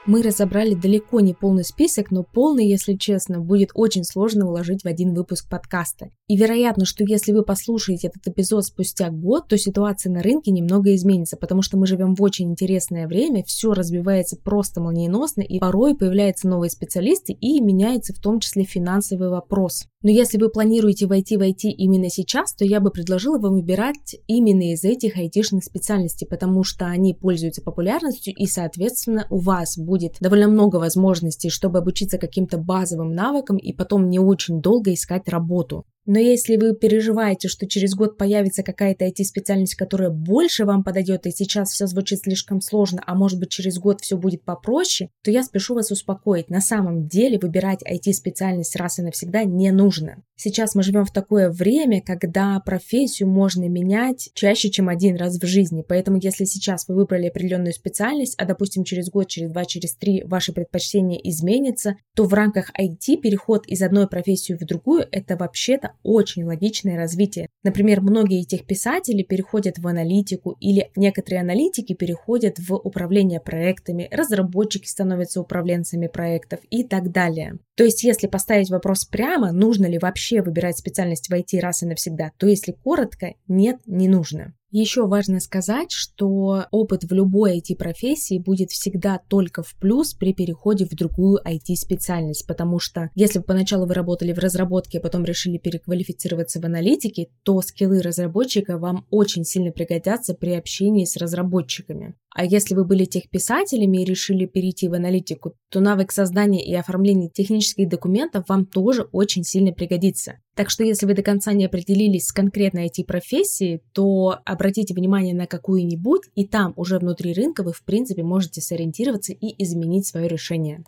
Мы 0.07 0.23
разобрали 0.23 0.75
далеко 0.75 1.21
не 1.21 1.35
полный 1.35 1.63
список, 1.63 2.11
но 2.11 2.23
полный, 2.25 2.67
если 2.67 2.95
честно, 2.95 3.39
будет 3.39 3.71
очень 3.75 4.05
сложно 4.05 4.47
уложить 4.47 4.83
в 4.83 4.87
один 4.87 5.13
выпуск 5.13 5.47
подкаста. 5.49 6.09
И 6.27 6.39
вероятно, 6.39 6.87
что 6.87 7.05
если 7.05 7.33
вы 7.33 7.43
послушаете 7.43 8.09
этот 8.09 8.27
эпизод 8.27 8.65
спустя 8.65 9.11
год, 9.11 9.49
то 9.49 9.59
ситуация 9.59 10.11
на 10.11 10.23
рынке 10.23 10.53
немного 10.53 10.95
изменится, 10.95 11.37
потому 11.37 11.61
что 11.61 11.77
мы 11.77 11.87
живем 11.87 12.15
в 12.15 12.23
очень 12.23 12.51
интересное 12.51 13.07
время, 13.07 13.45
все 13.45 13.75
развивается 13.75 14.37
просто 14.37 14.81
молниеносно, 14.81 15.43
и 15.43 15.59
порой 15.59 15.95
появляются 15.95 16.49
новые 16.49 16.71
специалисты 16.71 17.35
и 17.35 17.61
меняется 17.61 18.15
в 18.15 18.21
том 18.21 18.41
числе 18.41 18.65
финансовый 18.65 19.29
вопрос. 19.29 19.87
Но 20.03 20.11
если 20.11 20.39
вы 20.39 20.49
планируете 20.49 21.07
войти 21.07 21.37
в 21.37 21.43
IT 21.43 21.65
именно 21.65 22.09
сейчас, 22.09 22.55
то 22.55 22.65
я 22.65 22.81
бы 22.81 22.91
предложила 22.91 23.39
вам 23.39 23.53
выбирать 23.53 24.17
именно 24.27 24.73
из 24.73 24.83
этих 24.83 25.19
айтишных 25.19 25.63
специальностей, 25.63 26.27
потому 26.27 26.65
что 26.65 26.87
они 26.87 27.13
пользуются 27.13 27.61
популярностью 27.61 28.33
и, 28.35 28.47
соответственно, 28.47 29.27
у 29.29 29.39
вас 29.39 29.77
будет 29.77 30.17
довольно 30.19 30.49
много 30.49 30.77
возможностей, 30.77 31.51
чтобы 31.51 31.81
обучиться 31.81 32.17
каким-то 32.17 32.57
базовым 32.57 33.15
навыкам 33.15 33.59
и 33.59 33.75
потом 33.75 34.09
не 34.09 34.19
очень 34.19 34.63
долго 34.63 34.95
искать 34.95 35.29
работу. 35.29 35.85
Но 36.07 36.19
если 36.19 36.57
вы 36.57 36.75
переживаете, 36.75 37.49
что 37.49 37.67
через 37.67 37.95
год 37.95 38.17
появится 38.17 38.63
какая-то 38.63 39.07
IT-специальность, 39.07 39.75
которая 39.75 40.11
больше 40.11 40.65
вам 40.65 40.83
подойдет, 40.83 41.27
и 41.27 41.31
сейчас 41.31 41.71
все 41.71 41.87
звучит 41.87 42.21
слишком 42.21 42.61
сложно, 42.61 43.03
а 43.07 43.15
может 43.15 43.39
быть 43.39 43.51
через 43.51 43.79
год 43.79 44.01
все 44.01 44.17
будет 44.17 44.43
попроще, 44.43 45.11
то 45.23 45.31
я 45.31 45.43
спешу 45.43 45.75
вас 45.75 45.91
успокоить. 45.91 46.49
На 46.49 46.61
самом 46.61 47.07
деле 47.07 47.39
выбирать 47.39 47.83
IT-специальность 47.83 48.77
раз 48.77 48.99
и 48.99 49.03
навсегда 49.03 49.45
не 49.45 49.71
нужно. 49.71 50.23
Сейчас 50.43 50.75
мы 50.75 50.83
живем 50.83 51.05
в 51.05 51.13
такое 51.13 51.51
время, 51.51 52.01
когда 52.01 52.59
профессию 52.61 53.29
можно 53.29 53.69
менять 53.69 54.31
чаще, 54.33 54.71
чем 54.71 54.89
один 54.89 55.17
раз 55.17 55.37
в 55.39 55.45
жизни. 55.45 55.85
Поэтому 55.87 56.17
если 56.19 56.47
сейчас 56.47 56.89
вы 56.89 56.95
выбрали 56.95 57.27
определенную 57.27 57.75
специальность, 57.75 58.37
а 58.39 58.47
допустим 58.47 58.85
через 58.85 59.11
год, 59.11 59.29
через 59.29 59.51
два, 59.51 59.67
через 59.67 59.95
три 59.97 60.25
ваши 60.25 60.55
предпочтения 60.55 61.21
изменятся, 61.25 61.97
то 62.17 62.25
в 62.25 62.33
рамках 62.33 62.71
IT 62.71 63.19
переход 63.19 63.67
из 63.67 63.83
одной 63.83 64.09
профессии 64.09 64.55
в 64.55 64.65
другую 64.65 65.07
это 65.13 65.37
вообще-то 65.37 65.93
очень 66.03 66.45
логичное 66.45 66.97
развитие. 66.97 67.51
Например, 67.63 68.01
многие 68.01 68.41
этих 68.41 68.65
писателей 68.65 69.25
переходят 69.25 69.79
в 69.79 69.87
аналитику 69.87 70.57
или 70.59 70.91
некоторые 70.97 71.43
аналитики 71.43 71.93
переходят 71.93 72.59
в 72.59 72.77
управление 72.77 73.41
проектами, 73.41 74.09
разработчики 74.11 74.89
становятся 74.89 75.43
управленцами 75.43 76.07
проектов 76.07 76.61
и 76.71 76.83
так 76.83 77.13
далее. 77.13 77.59
То 77.77 77.85
есть, 77.85 78.05
если 78.05 78.27
поставить 78.27 78.69
вопрос 78.69 79.07
прямо, 79.07 79.53
нужно 79.53 79.87
ли 79.87 79.99
вообще 79.99 80.30
выбирать 80.39 80.79
специальность 80.79 81.29
в 81.29 81.33
IT 81.33 81.61
раз 81.61 81.83
и 81.83 81.87
навсегда, 81.87 82.33
то 82.39 82.47
если 82.47 82.73
коротко, 82.73 83.35
нет, 83.49 83.79
не 83.87 84.09
нужно. 84.09 84.55
Еще 84.73 85.05
важно 85.07 85.41
сказать, 85.41 85.91
что 85.91 86.67
опыт 86.71 87.03
в 87.03 87.13
любой 87.13 87.59
IT-профессии 87.59 88.39
будет 88.39 88.71
всегда 88.71 89.21
только 89.27 89.65
в 89.65 89.75
плюс 89.75 90.15
при 90.15 90.33
переходе 90.33 90.85
в 90.85 90.95
другую 90.95 91.41
IT-специальность, 91.45 92.47
потому 92.47 92.79
что 92.79 93.11
если 93.17 93.41
поначалу 93.41 93.87
вы 93.87 93.95
работали 93.95 94.33
в 94.33 94.39
разработке, 94.39 94.99
а 94.99 95.01
потом 95.01 95.25
решили 95.25 95.59
переквалифицироваться 95.59 96.61
в 96.61 96.65
аналитике, 96.65 97.31
то 97.43 97.61
скиллы 97.63 98.01
разработчика 98.01 98.79
вам 98.79 99.07
очень 99.11 99.45
сильно 99.45 99.73
пригодятся 99.73 100.35
при 100.35 100.53
общении 100.53 101.05
с 101.05 101.17
разработчиками. 101.17 102.15
А 102.35 102.45
если 102.45 102.75
вы 102.75 102.85
были 102.85 103.05
техписателями 103.05 104.03
и 104.03 104.05
решили 104.05 104.47
перейти 104.47 104.89
в 104.89 104.95
аналитику, 104.95 105.55
то 105.69 105.81
навык 105.81 106.13
создания 106.13 106.65
и 106.65 106.75
оформления 106.75 107.29
технических 107.29 107.89
документов 107.89 108.45
вам 108.49 108.67
тоже 108.67 109.03
очень 109.13 109.43
сильно 109.43 109.73
пригодится. 109.73 110.35
Так 110.55 110.71
что 110.71 110.85
если 110.85 111.07
вы 111.07 111.15
до 111.15 111.23
конца 111.23 111.53
не 111.53 111.65
определились 111.65 112.27
с 112.27 112.33
конкретной 112.33 112.89
IT-профессией, 112.89 113.83
то 113.93 114.39
обратите 114.45 114.95
внимание 114.95 115.35
на 115.35 115.47
какую-нибудь, 115.47 116.23
и 116.35 116.47
там 116.47 116.73
уже 116.77 116.99
внутри 116.99 117.33
рынка 117.33 117.63
вы 117.63 117.73
в 117.73 117.85
принципе 117.85 118.23
можете 118.23 118.61
сориентироваться 118.61 119.33
и 119.33 119.63
изменить 119.63 120.07
свое 120.07 120.29
решение. 120.29 120.85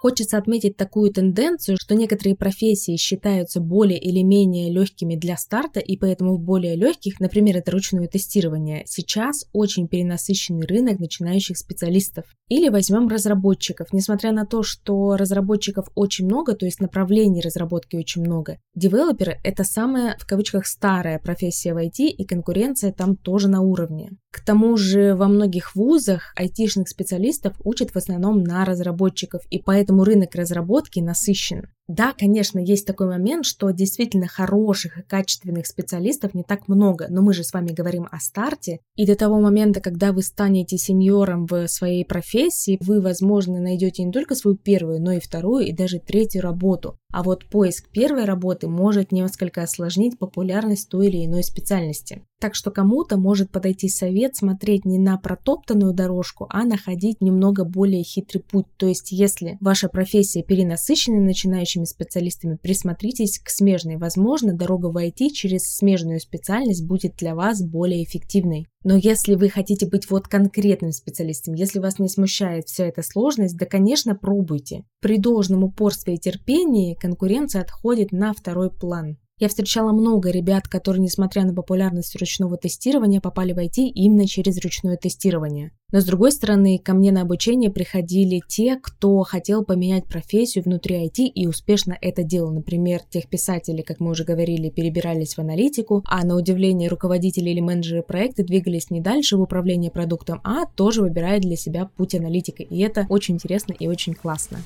Хочется 0.00 0.38
отметить 0.38 0.78
такую 0.78 1.12
тенденцию, 1.12 1.76
что 1.78 1.94
некоторые 1.94 2.34
профессии 2.34 2.96
считаются 2.96 3.60
более 3.60 3.98
или 3.98 4.22
менее 4.22 4.72
легкими 4.72 5.14
для 5.14 5.36
старта, 5.36 5.78
и 5.78 5.98
поэтому 5.98 6.36
в 6.36 6.40
более 6.40 6.74
легких, 6.74 7.20
например, 7.20 7.58
это 7.58 7.70
ручное 7.70 8.06
тестирование, 8.06 8.84
сейчас 8.86 9.44
очень 9.52 9.88
перенасыщенный 9.88 10.66
рынок 10.66 11.00
начинающих 11.00 11.58
специалистов. 11.58 12.24
Или 12.48 12.70
возьмем 12.70 13.08
разработчиков. 13.08 13.92
Несмотря 13.92 14.32
на 14.32 14.46
то, 14.46 14.62
что 14.62 15.16
разработчиков 15.16 15.88
очень 15.94 16.24
много, 16.24 16.54
то 16.54 16.64
есть 16.64 16.80
направлений 16.80 17.42
разработки 17.42 17.96
очень 17.96 18.22
много, 18.22 18.56
девелоперы— 18.74 19.38
это 19.44 19.64
самая, 19.64 20.16
в 20.18 20.26
кавычках, 20.26 20.66
старая 20.66 21.18
профессия 21.18 21.74
в 21.74 21.76
IT, 21.76 22.06
и 22.06 22.24
конкуренция 22.24 22.92
там 22.92 23.16
тоже 23.16 23.48
на 23.48 23.60
уровне. 23.60 24.12
К 24.32 24.42
тому 24.42 24.78
же 24.78 25.14
во 25.14 25.28
многих 25.28 25.74
вузах 25.74 26.32
айтишных 26.36 26.88
специалистов 26.88 27.54
учат 27.64 27.90
в 27.90 27.96
основном 27.96 28.42
на 28.42 28.64
разработчиков, 28.64 29.42
и 29.50 29.58
поэтому 29.58 29.89
рынок 29.98 30.34
разработки 30.36 31.00
насыщен. 31.00 31.72
Да, 31.90 32.14
конечно, 32.16 32.60
есть 32.60 32.86
такой 32.86 33.08
момент, 33.08 33.44
что 33.44 33.68
действительно 33.72 34.28
хороших 34.28 34.98
и 34.98 35.02
качественных 35.02 35.66
специалистов 35.66 36.34
не 36.34 36.44
так 36.44 36.68
много, 36.68 37.08
но 37.10 37.20
мы 37.20 37.34
же 37.34 37.42
с 37.42 37.52
вами 37.52 37.72
говорим 37.72 38.06
о 38.08 38.20
старте, 38.20 38.78
и 38.94 39.04
до 39.04 39.16
того 39.16 39.40
момента, 39.40 39.80
когда 39.80 40.12
вы 40.12 40.22
станете 40.22 40.78
сеньором 40.78 41.46
в 41.46 41.66
своей 41.66 42.04
профессии, 42.04 42.78
вы, 42.80 43.00
возможно, 43.00 43.58
найдете 43.58 44.04
не 44.04 44.12
только 44.12 44.36
свою 44.36 44.56
первую, 44.56 45.02
но 45.02 45.14
и 45.14 45.18
вторую 45.18 45.66
и 45.66 45.72
даже 45.72 45.98
третью 45.98 46.42
работу. 46.42 46.96
А 47.12 47.24
вот 47.24 47.44
поиск 47.46 47.88
первой 47.90 48.24
работы 48.24 48.68
может 48.68 49.10
несколько 49.10 49.62
осложнить 49.62 50.16
популярность 50.16 50.88
той 50.88 51.08
или 51.08 51.26
иной 51.26 51.42
специальности. 51.42 52.22
Так 52.40 52.54
что 52.54 52.70
кому-то 52.70 53.18
может 53.18 53.50
подойти 53.50 53.88
совет 53.88 54.36
смотреть 54.36 54.84
не 54.84 54.98
на 54.98 55.18
протоптанную 55.18 55.92
дорожку, 55.92 56.46
а 56.48 56.64
находить 56.64 57.20
немного 57.20 57.64
более 57.64 58.02
хитрый 58.02 58.42
путь. 58.42 58.66
То 58.76 58.86
есть, 58.86 59.10
если 59.10 59.58
ваша 59.60 59.88
профессия 59.88 60.42
перенасыщена 60.42 61.20
начинающими 61.20 61.79
специалистами, 61.84 62.56
присмотритесь 62.56 63.38
к 63.38 63.50
смежной. 63.50 63.96
Возможно, 63.96 64.52
дорога 64.52 64.86
в 64.86 64.96
IT 64.96 65.30
через 65.30 65.74
смежную 65.74 66.20
специальность 66.20 66.86
будет 66.86 67.16
для 67.16 67.34
вас 67.34 67.62
более 67.62 68.04
эффективной. 68.04 68.66
Но 68.82 68.96
если 68.96 69.34
вы 69.34 69.48
хотите 69.48 69.86
быть 69.86 70.10
вот 70.10 70.28
конкретным 70.28 70.92
специалистом, 70.92 71.54
если 71.54 71.78
вас 71.78 71.98
не 71.98 72.08
смущает 72.08 72.66
вся 72.66 72.86
эта 72.86 73.02
сложность, 73.02 73.56
да, 73.56 73.66
конечно, 73.66 74.14
пробуйте. 74.14 74.84
При 75.00 75.18
должном 75.18 75.64
упорстве 75.64 76.14
и 76.14 76.18
терпении 76.18 76.94
конкуренция 76.94 77.62
отходит 77.62 78.12
на 78.12 78.32
второй 78.32 78.70
план. 78.70 79.18
Я 79.40 79.48
встречала 79.48 79.92
много 79.92 80.30
ребят, 80.30 80.68
которые, 80.68 81.00
несмотря 81.00 81.46
на 81.46 81.54
популярность 81.54 82.14
ручного 82.14 82.58
тестирования, 82.58 83.22
попали 83.22 83.54
в 83.54 83.58
IT 83.58 83.84
именно 83.94 84.26
через 84.26 84.62
ручное 84.62 84.98
тестирование. 84.98 85.72
Но 85.92 86.02
с 86.02 86.04
другой 86.04 86.32
стороны, 86.32 86.78
ко 86.78 86.92
мне 86.92 87.10
на 87.10 87.22
обучение 87.22 87.70
приходили 87.70 88.42
те, 88.46 88.76
кто 88.76 89.22
хотел 89.22 89.64
поменять 89.64 90.04
профессию 90.04 90.62
внутри 90.64 91.06
IT 91.06 91.24
и 91.24 91.46
успешно 91.46 91.96
это 92.02 92.22
делал. 92.22 92.52
Например, 92.52 93.00
тех 93.08 93.28
писателей, 93.28 93.82
как 93.82 93.98
мы 93.98 94.10
уже 94.10 94.24
говорили, 94.24 94.68
перебирались 94.68 95.36
в 95.36 95.38
аналитику, 95.38 96.04
а 96.04 96.22
на 96.22 96.36
удивление 96.36 96.90
руководители 96.90 97.48
или 97.48 97.60
менеджеры 97.60 98.02
проекта 98.02 98.44
двигались 98.44 98.90
не 98.90 99.00
дальше 99.00 99.38
в 99.38 99.40
управление 99.40 99.90
продуктом, 99.90 100.42
а 100.44 100.66
тоже 100.66 101.00
выбирая 101.00 101.40
для 101.40 101.56
себя 101.56 101.88
путь 101.96 102.14
аналитика. 102.14 102.62
И 102.62 102.78
это 102.80 103.06
очень 103.08 103.36
интересно 103.36 103.72
и 103.72 103.88
очень 103.88 104.12
классно. 104.12 104.58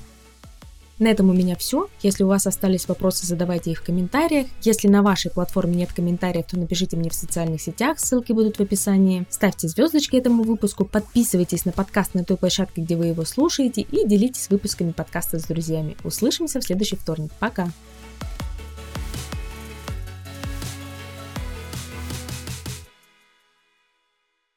На 0.97 1.07
этом 1.07 1.29
у 1.29 1.33
меня 1.33 1.55
все. 1.57 1.89
Если 2.01 2.23
у 2.23 2.27
вас 2.27 2.47
остались 2.47 2.87
вопросы, 2.87 3.27
задавайте 3.27 3.71
их 3.71 3.79
в 3.79 3.83
комментариях. 3.83 4.47
Если 4.61 4.87
на 4.87 5.01
вашей 5.01 5.29
платформе 5.29 5.75
нет 5.75 5.91
комментариев, 5.91 6.45
то 6.45 6.57
напишите 6.57 6.95
мне 6.95 7.09
в 7.09 7.13
социальных 7.13 7.61
сетях, 7.61 7.99
ссылки 7.99 8.31
будут 8.31 8.57
в 8.57 8.61
описании. 8.61 9.25
Ставьте 9.29 9.67
звездочки 9.67 10.15
этому 10.15 10.43
выпуску, 10.43 10.85
подписывайтесь 10.85 11.65
на 11.65 11.73
подкаст 11.73 12.13
на 12.13 12.23
той 12.23 12.37
площадке, 12.37 12.81
где 12.81 12.95
вы 12.95 13.07
его 13.07 13.25
слушаете, 13.25 13.81
и 13.81 14.07
делитесь 14.07 14.49
выпусками 14.49 14.91
подкаста 14.91 15.37
с 15.37 15.43
друзьями. 15.43 15.97
Услышимся 16.03 16.61
в 16.61 16.63
следующий 16.63 16.95
вторник. 16.95 17.31
Пока! 17.39 17.69